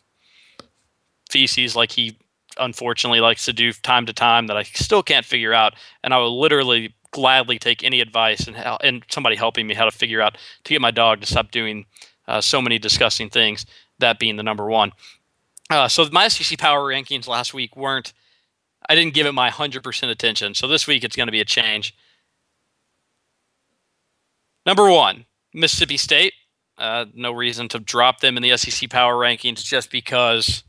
[1.29, 2.17] feces like he
[2.59, 5.75] unfortunately likes to do time to time that I still can't figure out.
[6.03, 9.91] And I will literally gladly take any advice and and somebody helping me how to
[9.91, 11.85] figure out to get my dog to stop doing
[12.27, 13.65] uh, so many disgusting things.
[13.99, 14.93] That being the number one.
[15.69, 18.13] Uh, so my SEC power rankings last week weren't.
[18.87, 20.53] I didn't give it my hundred percent attention.
[20.53, 21.95] So this week it's going to be a change.
[24.65, 26.33] Number one, Mississippi State.
[26.77, 30.63] Uh, no reason to drop them in the SEC power rankings just because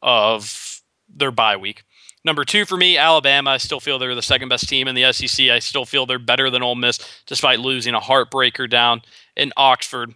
[0.00, 1.82] of their bye week.
[2.24, 3.50] Number two for me, Alabama.
[3.50, 5.48] I still feel they're the second best team in the SEC.
[5.48, 9.02] I still feel they're better than Ole Miss, despite losing a heartbreaker down
[9.36, 10.14] in Oxford.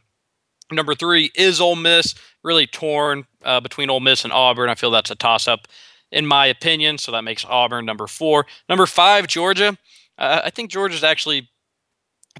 [0.70, 2.14] Number three is Ole Miss,
[2.44, 4.70] really torn uh, between Ole Miss and Auburn.
[4.70, 5.66] I feel that's a toss up,
[6.12, 6.98] in my opinion.
[6.98, 8.46] So that makes Auburn number four.
[8.68, 9.76] Number five, Georgia.
[10.16, 11.50] Uh, I think Georgia's actually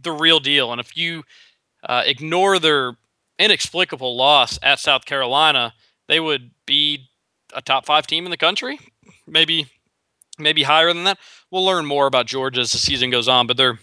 [0.02, 0.72] the real deal.
[0.72, 1.24] And if you
[1.88, 2.96] uh, ignore their
[3.38, 5.74] inexplicable loss at South Carolina,
[6.08, 7.08] they would be
[7.54, 8.78] a top five team in the country
[9.26, 9.66] maybe
[10.38, 11.18] maybe higher than that.
[11.50, 13.78] We'll learn more about Georgia as the season goes on, but they're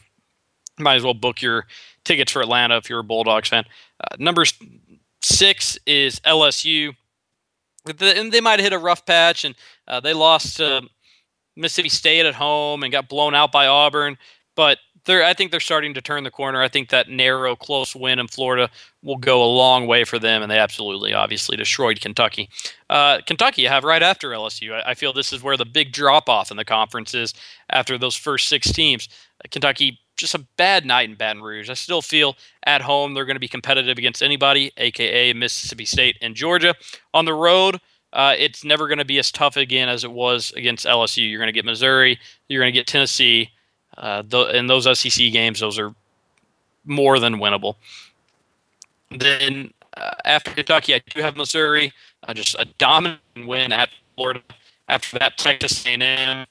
[0.80, 1.66] might as well book your
[2.04, 3.66] tickets for Atlanta if you're a Bulldogs fan.
[4.00, 4.44] Uh, number
[5.22, 6.96] six is LSU.
[7.86, 9.56] And they might have hit a rough patch, and
[9.88, 10.88] uh, they lost to
[11.58, 14.18] Mississippi State at home and got blown out by Auburn.
[14.56, 16.62] But they're I think they're starting to turn the corner.
[16.62, 18.70] I think that narrow, close win in Florida
[19.02, 22.50] will go a long way for them, and they absolutely, obviously, destroyed Kentucky.
[22.90, 24.74] Uh, Kentucky, I have right after LSU.
[24.74, 27.34] I, I, feel this is where the big drop off in the conference is
[27.70, 29.10] after those first six teams.
[29.52, 31.70] Kentucky, just a bad night in Baton Rouge.
[31.70, 32.36] I still feel
[32.66, 36.76] at home they're going to be competitive against anybody, aka Mississippi State and Georgia.
[37.14, 37.80] On the road.
[38.14, 41.28] Uh, it's never going to be as tough again as it was against LSU.
[41.28, 43.50] You're going to get Missouri, you're going to get Tennessee,
[43.98, 45.94] uh, in those SEC games, those are
[46.86, 47.76] more than winnable.
[49.12, 51.94] Then uh, after Kentucky, I do have Missouri,
[52.28, 54.42] uh, just a dominant win at Florida.
[54.90, 56.46] After that, Texas A&M.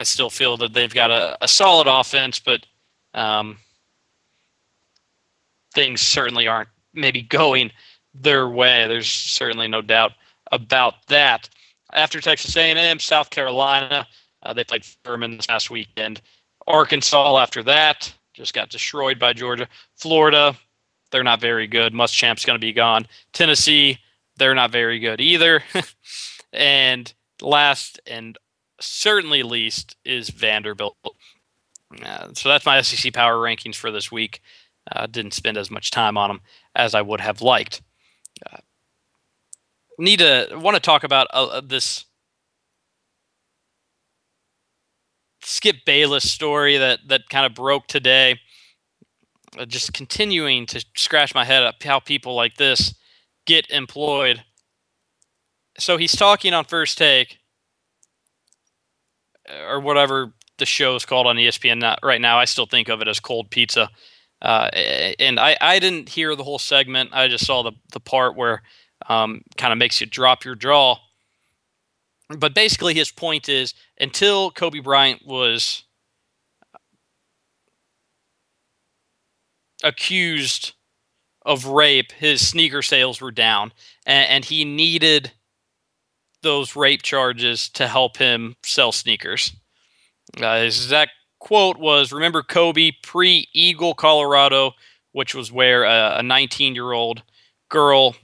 [0.00, 2.64] I still feel that they've got a, a solid offense, but
[3.14, 3.58] um,
[5.74, 7.70] things certainly aren't maybe going
[8.14, 8.86] their way.
[8.88, 10.12] There's certainly no doubt
[10.52, 11.48] about that.
[11.92, 14.06] After Texas A&M, South Carolina,
[14.42, 16.20] uh, they played Furman this past weekend.
[16.70, 19.68] Arkansas after that just got destroyed by Georgia.
[19.96, 20.56] Florida,
[21.10, 21.92] they're not very good.
[21.92, 23.06] Muschamp's going to be gone.
[23.32, 23.98] Tennessee,
[24.36, 25.62] they're not very good either.
[26.52, 28.38] and last and
[28.80, 30.96] certainly least is Vanderbilt.
[32.02, 34.40] Uh, so that's my SEC power rankings for this week.
[34.90, 36.40] Uh, didn't spend as much time on them
[36.74, 37.82] as I would have liked.
[38.50, 38.58] Uh,
[39.98, 42.06] need to want to talk about uh, this
[45.42, 48.38] Skip Bayless story that that kind of broke today.
[49.58, 52.94] Uh, just continuing to scratch my head up how people like this
[53.46, 54.44] get employed.
[55.78, 57.38] So he's talking on First Take
[59.48, 62.38] uh, or whatever the show is called on ESPN not, right now.
[62.38, 63.90] I still think of it as cold pizza.
[64.40, 64.70] Uh,
[65.18, 67.10] and I, I didn't hear the whole segment.
[67.12, 68.62] I just saw the, the part where
[69.08, 70.96] um, kind of makes you drop your jaw
[72.38, 75.84] but basically, his point is until Kobe Bryant was
[79.82, 80.72] accused
[81.44, 83.72] of rape, his sneaker sales were down,
[84.06, 85.32] and, and he needed
[86.42, 89.52] those rape charges to help him sell sneakers.
[90.40, 94.72] Uh, his exact quote was Remember Kobe pre Eagle, Colorado,
[95.12, 97.22] which was where a 19 year old
[97.68, 98.14] girl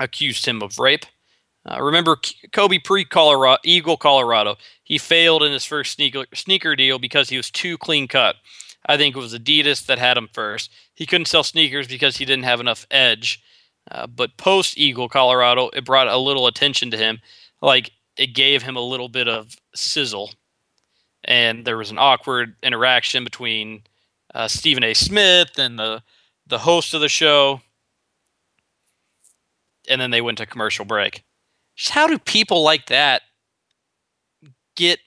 [0.00, 1.06] accused him of rape.
[1.66, 2.18] Uh, remember
[2.52, 4.56] Kobe pre Colorado Eagle Colorado.
[4.82, 8.36] He failed in his first sneaker sneaker deal because he was too clean cut.
[8.86, 10.70] I think it was Adidas that had him first.
[10.94, 13.42] He couldn't sell sneakers because he didn't have enough edge.
[13.90, 17.20] Uh, but post Eagle Colorado, it brought a little attention to him.
[17.62, 20.32] Like it gave him a little bit of sizzle.
[21.24, 23.84] And there was an awkward interaction between
[24.34, 24.92] uh, Stephen A.
[24.92, 26.02] Smith and the
[26.46, 27.62] the host of the show.
[29.88, 31.24] And then they went to commercial break.
[31.76, 33.22] How do people like that
[34.76, 35.00] get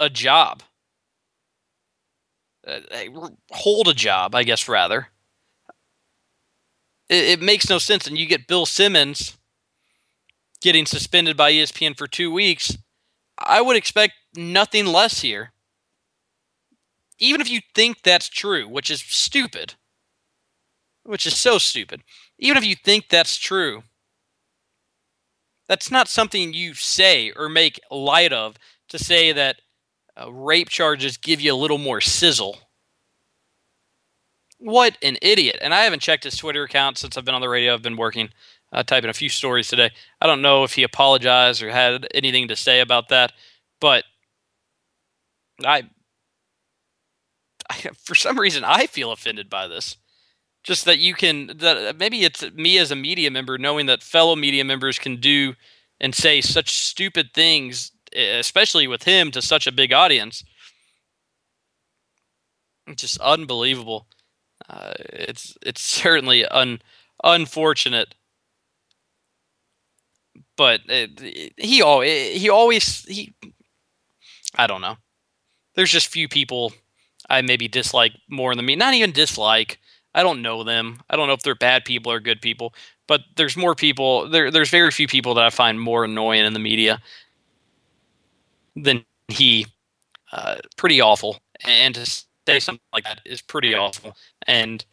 [0.00, 0.62] a job?
[2.66, 2.80] Uh,
[3.52, 5.08] hold a job, I guess, rather.
[7.08, 8.06] It, it makes no sense.
[8.06, 9.36] And you get Bill Simmons
[10.60, 12.76] getting suspended by ESPN for two weeks.
[13.38, 15.52] I would expect nothing less here.
[17.18, 19.74] Even if you think that's true, which is stupid,
[21.04, 22.02] which is so stupid,
[22.38, 23.82] even if you think that's true,
[25.68, 28.56] that's not something you say or make light of
[28.88, 29.56] to say that
[30.20, 32.58] uh, rape charges give you a little more sizzle.
[34.58, 35.58] What an idiot.
[35.60, 37.74] And I haven't checked his Twitter account since I've been on the radio.
[37.74, 38.30] I've been working,
[38.72, 39.90] uh, typing a few stories today.
[40.20, 43.32] I don't know if he apologized or had anything to say about that,
[43.80, 44.04] but
[45.64, 45.84] I,
[47.68, 47.74] I
[48.04, 49.96] for some reason, I feel offended by this
[50.66, 54.36] just that you can that maybe it's me as a media member knowing that fellow
[54.36, 55.54] media members can do
[56.00, 60.44] and say such stupid things especially with him to such a big audience
[62.86, 64.06] it's just unbelievable
[64.68, 66.80] uh, it's it's certainly un,
[67.24, 68.14] unfortunate
[70.56, 73.34] but it, he always he always he
[74.56, 74.96] I don't know.
[75.74, 76.72] There's just few people
[77.28, 78.76] I maybe dislike more than me.
[78.76, 79.78] Not even dislike.
[80.16, 81.00] I don't know them.
[81.10, 82.74] I don't know if they're bad people or good people,
[83.08, 84.28] but there's more people.
[84.30, 87.00] There, there's very few people that I find more annoying in the media
[88.76, 89.66] than he.
[90.32, 94.16] Uh, pretty awful, and to say something like that is pretty awful.
[94.46, 94.84] And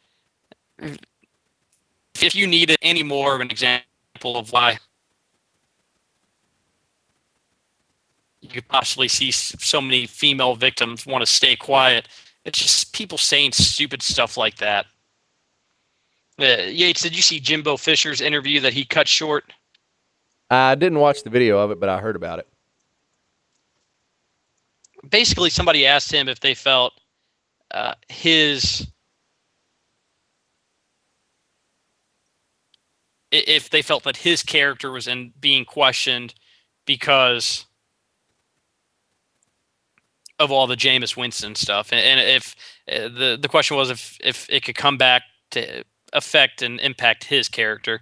[2.21, 4.79] if you needed any more of an example of why
[8.41, 12.07] you could possibly see so many female victims want to stay quiet,
[12.45, 14.85] it's just people saying stupid stuff like that.
[16.39, 19.53] Uh, Yates, did you see Jimbo Fisher's interview that he cut short?
[20.49, 22.47] I didn't watch the video of it, but I heard about it.
[25.07, 26.93] Basically, somebody asked him if they felt
[27.71, 28.87] uh, his
[33.31, 36.35] if they felt that his character was in being questioned
[36.85, 37.65] because
[40.39, 42.55] of all the Jameis Winston stuff, and, if
[42.91, 47.25] uh, the the question was if if it could come back to affect and impact
[47.25, 48.01] his character.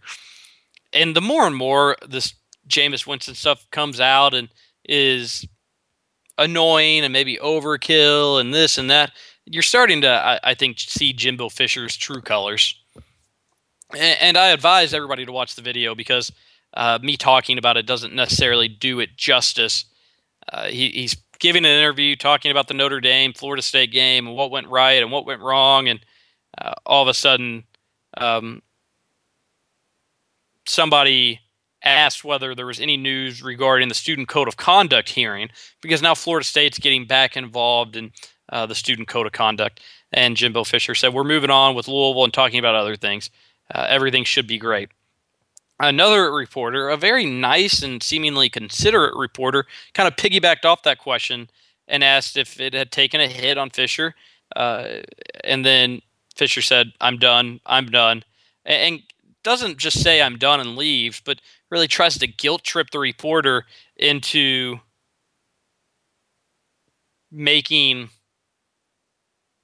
[0.93, 2.33] And the more and more this
[2.67, 4.49] Jameis Winston stuff comes out and
[4.87, 5.47] is
[6.37, 9.11] annoying and maybe overkill and this and that,
[9.45, 12.75] you're starting to, I, I think, see Jimbo Fisher's true colors.
[13.91, 16.31] And, and, I advise everybody to watch the video because
[16.75, 19.85] uh, me talking about it doesn't necessarily do it justice.
[20.51, 24.35] Uh, he, he's giving an interview talking about the Notre Dame Florida State game and
[24.35, 25.99] what went right and what went wrong, and
[26.57, 27.63] uh, all of a sudden
[28.17, 28.61] um,
[30.65, 31.39] somebody
[31.83, 35.49] asked whether there was any news regarding the student code of conduct hearing
[35.81, 38.11] because now Florida State's getting back involved in
[38.49, 39.81] uh, the student code of conduct.
[40.11, 43.29] And Jimbo Fisher said, We're moving on with Louisville and talking about other things.
[43.73, 44.89] Uh, everything should be great.
[45.79, 51.49] Another reporter, a very nice and seemingly considerate reporter, kind of piggybacked off that question
[51.87, 54.13] and asked if it had taken a hit on Fisher.
[54.55, 54.99] Uh,
[55.43, 56.01] and then
[56.41, 57.59] Fisher said, "I'm done.
[57.67, 58.23] I'm done,"
[58.65, 59.03] and
[59.43, 63.67] doesn't just say "I'm done" and leaves, but really tries to guilt trip the reporter
[63.95, 64.79] into
[67.29, 68.09] making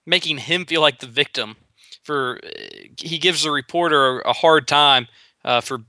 [0.06, 1.56] making him feel like the victim.
[2.04, 2.40] For
[3.00, 5.08] he gives the reporter a hard time
[5.44, 5.80] uh, for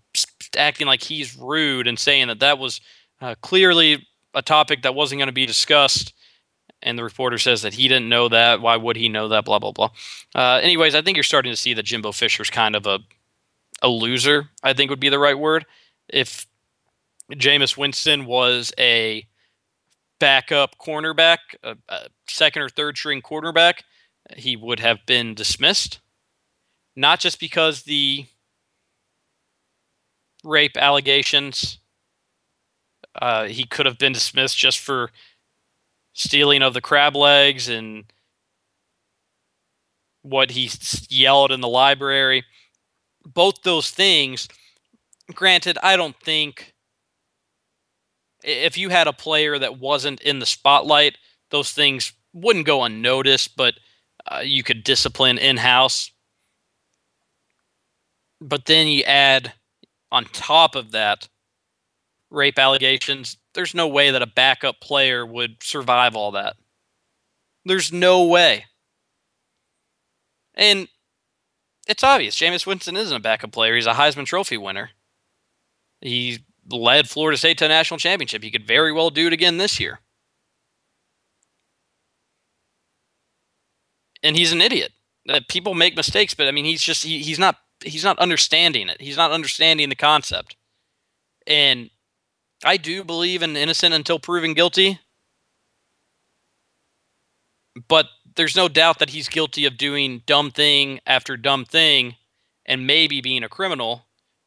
[0.56, 2.80] acting like he's rude and saying that that was
[3.20, 6.14] uh, clearly a topic that wasn't going to be discussed
[6.82, 8.60] and the reporter says that he didn't know that.
[8.60, 9.44] Why would he know that?
[9.44, 9.90] Blah blah blah.
[10.34, 13.00] Uh, anyways, I think you're starting to see that Jimbo Fisher's kind of a
[13.82, 14.48] a loser.
[14.62, 15.66] I think would be the right word.
[16.08, 16.46] If
[17.32, 19.26] Jameis Winston was a
[20.18, 23.82] backup cornerback, a, a second or third string cornerback,
[24.36, 26.00] he would have been dismissed.
[26.96, 28.26] Not just because the
[30.44, 31.78] rape allegations.
[33.20, 35.10] Uh, he could have been dismissed just for
[36.18, 38.04] stealing of the crab legs and
[40.22, 40.68] what he
[41.08, 42.44] yelled in the library.
[43.24, 44.48] Both those things,
[45.32, 46.74] granted, I don't think
[48.42, 51.16] if you had a player that wasn't in the spotlight,
[51.50, 53.74] those things wouldn't go unnoticed, but
[54.26, 56.10] uh, you could discipline in house.
[58.40, 59.52] But then you add
[60.10, 61.28] on top of that
[62.30, 63.36] rape allegations.
[63.54, 66.56] There's no way that a backup player would survive all that.
[67.64, 68.66] There's no way.
[70.54, 70.88] And
[71.86, 72.36] it's obvious.
[72.36, 73.74] Jameis Winston isn't a backup player.
[73.74, 74.90] He's a Heisman Trophy winner.
[76.00, 78.42] He led Florida State to a national championship.
[78.42, 80.00] He could very well do it again this year.
[84.22, 84.92] And he's an idiot.
[85.28, 88.88] Uh, people make mistakes, but I mean, he's just he, he's not he's not understanding
[88.88, 89.00] it.
[89.00, 90.56] He's not understanding the concept.
[91.46, 91.90] And
[92.64, 94.98] I do believe in innocent until proven guilty.
[97.86, 102.16] But there's no doubt that he's guilty of doing dumb thing after dumb thing
[102.66, 104.06] and maybe being a criminal.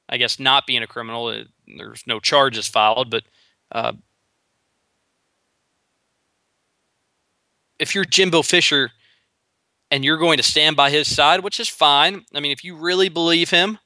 [0.09, 1.28] I guess not being a criminal.
[1.28, 1.43] Uh,
[1.78, 3.24] there's no charges filed, but
[3.72, 3.93] uh,
[7.80, 8.91] if you're Jimbo Fisher
[9.89, 12.26] and you're going to stand by his side, which is fine.
[12.36, 13.80] I mean, if you really believe him,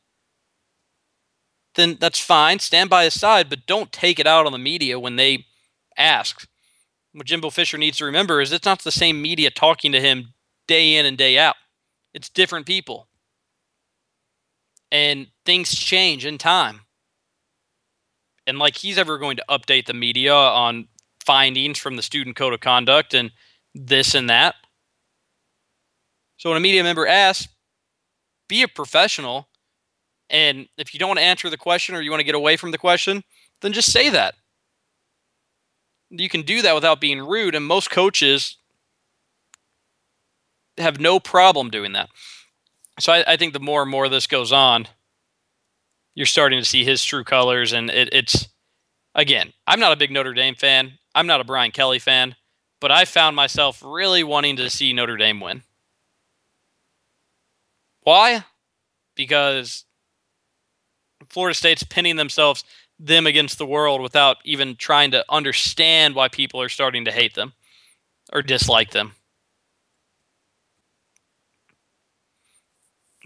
[1.76, 2.60] then that's fine.
[2.60, 5.46] Stand by his side, but don't take it out on the media when they
[5.98, 6.48] ask.
[7.14, 10.34] What Jimbo Fisher needs to remember is it's not the same media talking to him
[10.68, 11.56] day in and day out.
[12.14, 13.08] It's different people.
[14.92, 16.82] And things change in time.
[18.48, 20.88] And like he's ever going to update the media on
[21.26, 23.32] findings from the student code of conduct and
[23.74, 24.56] this and that.
[26.38, 27.48] So when a media member asks,
[28.48, 29.48] be a professional
[30.30, 32.58] and if you don't want to answer the question or you want to get away
[32.58, 33.24] from the question,
[33.62, 34.36] then just say that.
[36.10, 38.58] You can do that without being rude, and most coaches
[40.78, 42.10] have no problem doing that.
[43.00, 44.88] So I, I think the more and more this goes on,
[46.14, 48.48] you're starting to see his true colors, and it, it's
[49.14, 50.94] again, I'm not a big Notre Dame fan.
[51.14, 52.36] I'm not a Brian Kelly fan,
[52.80, 55.64] but I found myself really wanting to see Notre Dame win.
[58.02, 58.46] Why?
[59.16, 59.86] Because
[61.30, 62.64] Florida State's pinning themselves
[63.00, 67.36] them against the world without even trying to understand why people are starting to hate
[67.36, 67.54] them
[68.32, 69.14] or dislike them.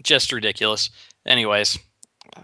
[0.02, 0.90] Just ridiculous.
[1.26, 1.78] Anyways,
[2.36, 2.42] uh,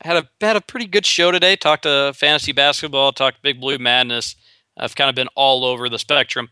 [0.00, 1.54] had a had a pretty good show today.
[1.54, 4.34] Talked to fantasy basketball, talked Big Blue Madness.
[4.76, 6.48] I've kind of been all over the spectrum.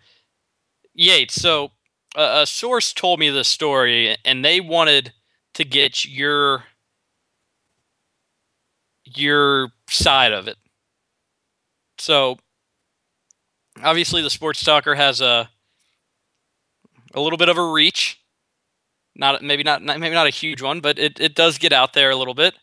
[0.95, 1.73] Yates, so
[2.17, 5.13] uh, a source told me this story, and they wanted
[5.55, 6.65] to get your
[9.17, 10.57] your side of it.
[11.99, 12.39] So
[13.83, 15.49] obviously the sports talker has a
[17.15, 18.21] a little bit of a reach.
[19.17, 22.11] Not maybe not, maybe not a huge one, but it, it does get out there
[22.11, 22.55] a little bit.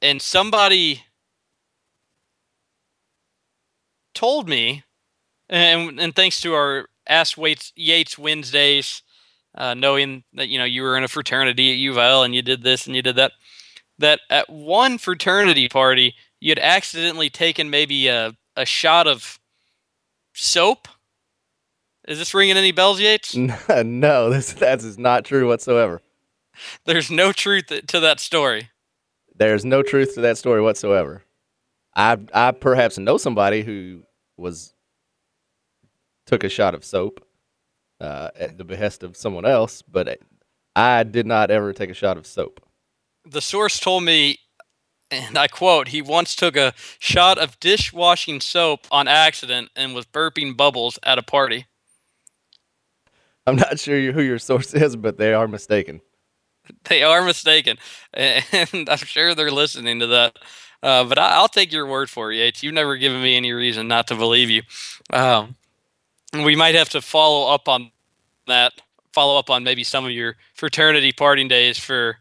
[0.00, 1.02] And somebody
[4.14, 4.84] told me,
[5.48, 9.02] and and thanks to our Ask Waits Yates Wednesdays,
[9.56, 12.62] uh, knowing that you know you were in a fraternity at UofL and you did
[12.62, 13.32] this and you did that
[13.98, 19.38] that at one fraternity party you had accidentally taken maybe a, a shot of
[20.34, 20.88] soap.
[22.06, 23.34] Is this ringing any bells, Yates?
[23.84, 26.00] no, this that is not true whatsoever.
[26.86, 28.70] There's no truth to that story.
[29.34, 31.22] There's no truth to that story whatsoever.
[31.94, 34.04] I I perhaps know somebody who
[34.36, 34.74] was
[36.26, 37.24] took a shot of soap
[38.00, 40.20] uh, at the behest of someone else, but
[40.76, 42.60] I did not ever take a shot of soap
[43.30, 44.38] the source told me,
[45.10, 50.06] and I quote, he once took a shot of dishwashing soap on accident and was
[50.06, 51.66] burping bubbles at a party.
[53.46, 56.00] I'm not sure who your source is, but they are mistaken.
[56.84, 57.78] They are mistaken,
[58.12, 60.38] and I'm sure they're listening to that.
[60.82, 62.62] Uh, but I, will take your word for it, Yates.
[62.62, 64.62] You've never given me any reason not to believe you.
[65.10, 65.56] Um,
[66.34, 67.90] we might have to follow up on
[68.46, 68.74] that.
[69.14, 72.18] Follow up on maybe some of your fraternity parting days for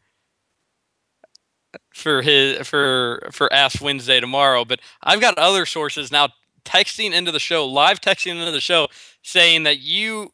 [1.93, 4.65] for his for for Ask Wednesday tomorrow.
[4.65, 6.29] But I've got other sources now
[6.65, 8.87] texting into the show, live texting into the show,
[9.21, 10.31] saying that you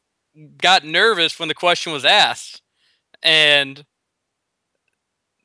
[0.57, 2.61] got nervous when the question was asked,
[3.21, 3.86] and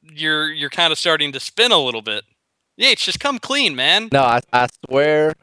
[0.03, 2.25] you're you're kind of starting to spin a little bit.
[2.77, 4.09] Yates, just come clean, man.
[4.13, 5.35] No, I, I swear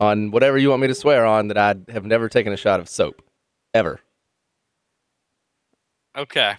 [0.00, 2.80] on whatever you want me to swear on that I have never taken a shot
[2.80, 3.22] of soap,
[3.72, 4.00] ever.
[6.16, 6.54] Okay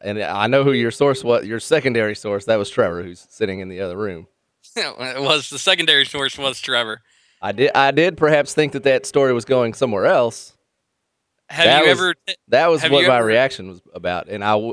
[0.00, 1.46] and I know who your source was.
[1.46, 4.26] Your secondary source that was Trevor, who's sitting in the other room.
[4.76, 7.02] it was the secondary source was Trevor.
[7.40, 7.72] I did.
[7.74, 10.56] I did perhaps think that that story was going somewhere else.
[11.50, 12.14] Have that you was, ever?
[12.48, 14.72] That was what my ever, reaction was about, and I,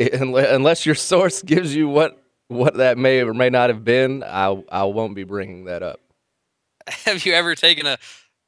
[0.00, 4.62] unless your source gives you what what that may or may not have been, I
[4.70, 6.00] I won't be bringing that up.
[6.88, 7.98] Have you ever taken a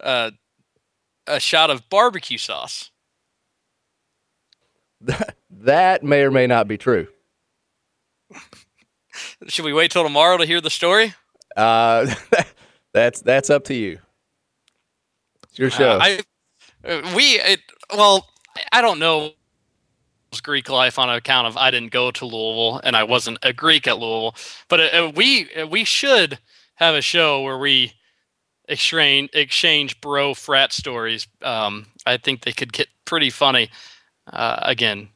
[0.01, 0.33] a,
[1.27, 2.91] a shot of barbecue sauce?
[5.01, 7.09] That may or may not be true.
[9.49, 11.15] Should we wait till tomorrow to hear the story?
[11.57, 12.13] Uh,
[12.93, 13.99] that's that's up to you.
[15.45, 15.93] It's your show.
[15.93, 16.21] Uh, I
[16.85, 17.61] uh, we it,
[17.95, 18.29] well,
[18.73, 19.33] I don't know
[20.43, 23.87] Greek life on account of I didn't go to Louisville and I wasn't a Greek
[23.87, 24.35] at Louisville,
[24.69, 26.39] but uh, we we should
[26.77, 27.93] have a show where we
[28.69, 31.27] exchange exchange bro frat stories.
[31.43, 33.71] Um, I think they could get pretty funny.
[34.33, 35.09] Uh, again,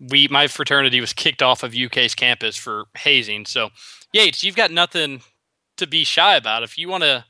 [0.00, 3.46] we my fraternity was kicked off of UK's campus for hazing.
[3.46, 3.70] So,
[4.12, 5.22] Yates, you've got nothing
[5.76, 6.62] to be shy about.
[6.62, 7.24] If you want to,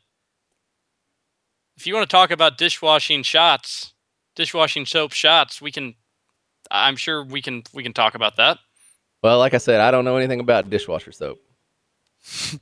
[1.76, 3.92] if you want to talk about dishwashing shots,
[4.34, 5.94] dishwashing soap shots, we can.
[6.70, 8.59] I'm sure we can we can talk about that.
[9.22, 11.38] Well, like I said, I don't know anything about dishwasher soap.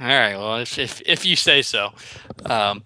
[0.00, 0.36] All right.
[0.36, 1.92] Well, if if, if you say so.
[2.46, 2.84] Um,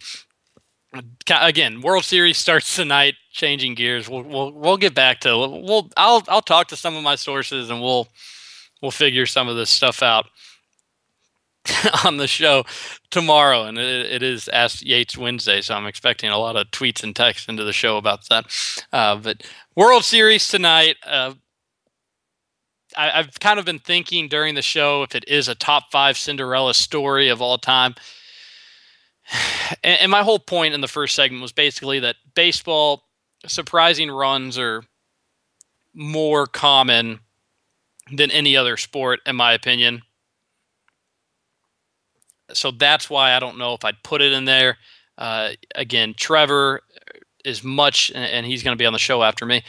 [1.30, 3.14] again, World Series starts tonight.
[3.30, 7.02] Changing gears, we'll we'll we'll get back to we'll I'll I'll talk to some of
[7.02, 8.08] my sources and we'll
[8.82, 10.26] we'll figure some of this stuff out
[12.04, 12.64] on the show
[13.10, 13.64] tomorrow.
[13.64, 17.14] And it, it is Ask Yates Wednesday, so I'm expecting a lot of tweets and
[17.14, 18.46] texts into the show about that.
[18.92, 19.42] Uh, but
[19.76, 20.96] World Series tonight.
[21.06, 21.34] Uh,
[22.96, 26.16] I, have kind of been thinking during the show if it is a top five
[26.16, 27.94] Cinderella story of all time.
[29.84, 33.04] And, and my whole point in the first segment was basically that baseball
[33.46, 34.82] surprising runs are
[35.92, 37.20] more common
[38.10, 40.02] than any other sport, in my opinion.
[42.52, 44.78] So that's why I don't know if I'd put it in there.
[45.18, 46.80] Uh, again, Trevor
[47.44, 49.62] is much, and he's going to be on the show after me.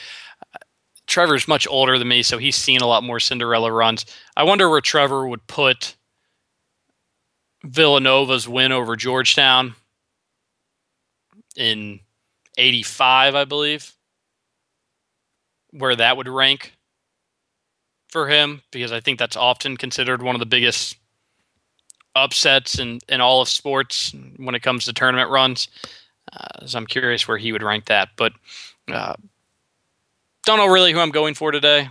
[1.08, 4.06] Trevor's much older than me, so he's seen a lot more Cinderella runs.
[4.38, 5.96] I wonder where Trevor would put
[7.64, 9.76] Villanova's win over Georgetown
[11.56, 12.00] in
[12.58, 13.94] 85, I believe,
[15.72, 16.74] where that would rank
[18.10, 20.98] for him because I think that's often considered one of the biggest
[22.16, 25.68] upsets in, in all of sports when it comes to tournament runs.
[26.32, 28.10] Uh, so I'm curious where he would rank that.
[28.16, 28.34] But
[28.92, 29.16] uh,
[30.46, 31.90] don't know really who I'm going for today.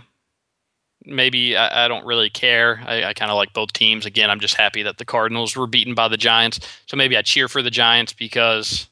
[1.05, 2.81] Maybe I, I don't really care.
[2.85, 4.05] I, I kind of like both teams.
[4.05, 6.59] Again, I'm just happy that the Cardinals were beaten by the Giants.
[6.87, 8.87] So maybe I cheer for the Giants because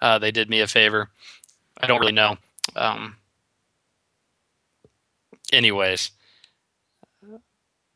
[0.00, 1.10] uh, they did me a favor.
[1.78, 2.36] I don't really know.
[2.76, 3.16] Um,
[5.52, 6.10] anyways,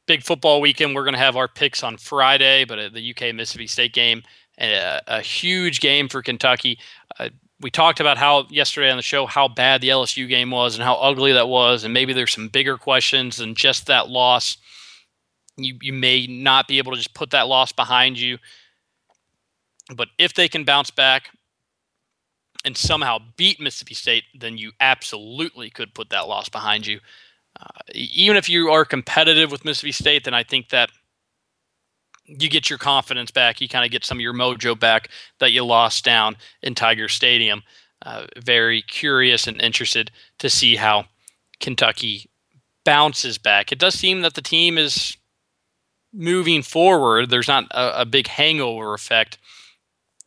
[0.07, 0.95] big football weekend.
[0.95, 4.23] We're going to have our picks on Friday, but the UK Mississippi State game,
[4.61, 6.79] a, a huge game for Kentucky.
[7.19, 7.31] Uh,
[7.65, 10.85] we talked about how yesterday on the show how bad the LSU game was and
[10.85, 14.59] how ugly that was, and maybe there's some bigger questions than just that loss.
[15.57, 18.37] You you may not be able to just put that loss behind you,
[19.97, 21.31] but if they can bounce back,
[22.67, 27.01] and somehow beat Mississippi State, then you absolutely could put that loss behind you.
[27.59, 30.91] Uh, even if you are competitive with Mississippi State, then I think that
[32.27, 33.61] you get your confidence back.
[33.61, 35.09] You kind of get some of your mojo back
[35.41, 37.63] that you lost down in Tiger Stadium.
[38.03, 41.07] Uh, very curious and interested to see how
[41.61, 42.29] Kentucky
[42.85, 43.73] bounces back.
[43.73, 45.17] It does seem that the team is
[46.13, 47.31] moving forward.
[47.31, 49.39] There's not a, a big hangover effect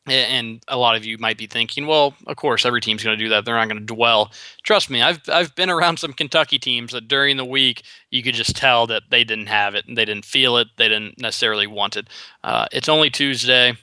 [0.08, 3.24] and a lot of you might be thinking, well, of course, every team's going to
[3.24, 3.46] do that.
[3.46, 4.32] They're not going to dwell.
[4.64, 8.36] Trust me, I've I've been around some Kentucky teams that during the week you could
[8.36, 10.68] just tell that they didn't have it and they didn't feel it.
[10.78, 12.08] They didn't necessarily want it.
[12.44, 13.74] Uh, it's only Tuesday.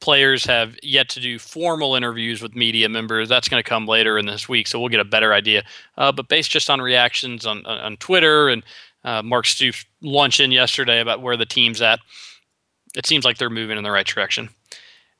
[0.00, 3.28] Players have yet to do formal interviews with media members.
[3.28, 5.64] That's going to come later in this week, so we'll get a better idea.
[5.96, 8.62] Uh, but based just on reactions on on Twitter and
[9.04, 12.00] uh, Mark Stoops luncheon yesterday about where the team's at
[12.98, 14.50] it seems like they're moving in the right direction.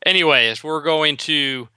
[0.05, 1.68] Anyways, we're going to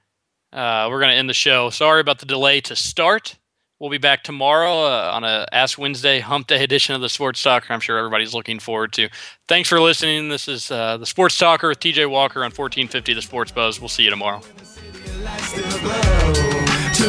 [0.51, 1.69] uh, we're going to end the show.
[1.69, 3.37] Sorry about the delay to start.
[3.79, 7.41] We'll be back tomorrow uh, on a Ask Wednesday Hump Day edition of the Sports
[7.41, 7.71] Talker.
[7.71, 9.09] I'm sure everybody's looking forward to.
[9.47, 10.29] Thanks for listening.
[10.29, 13.79] This is uh, the Sports Talker with TJ Walker on 1450 The Sports Buzz.
[13.79, 14.41] We'll see you tomorrow.
[14.41, 14.47] To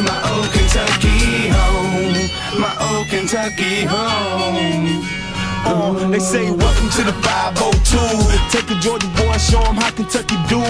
[0.01, 2.29] my old Kentucky home,
[2.59, 5.22] my old Kentucky home.
[6.11, 7.97] They say welcome to the 502.
[8.51, 10.61] Take a Georgia boy, show him how Kentucky do.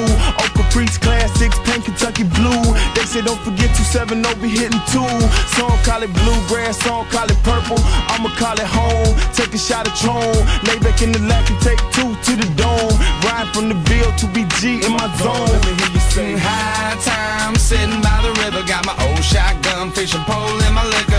[0.74, 2.64] Caprice Classics, paint Kentucky blue.
[2.96, 5.06] They say don't forget 2-7 be hitting two.
[5.54, 7.78] Some call it bluegrass, some call it purple.
[8.10, 9.14] I'ma call it home.
[9.38, 10.34] Take a shot of Tron.
[10.66, 12.98] Lay back in the lap and take two to the dome.
[13.22, 15.46] Ride from the Ville to BG in my zone.
[15.46, 18.66] Let me hear you say high time, sitting by the river.
[18.66, 21.13] Got my old shotgun, fishing pole in my liquor.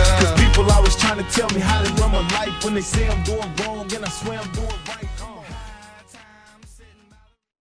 [0.71, 2.65] Always try trying to tell me how to run my life.
[2.65, 4.51] When they say I'm doing wrong and I swear I'm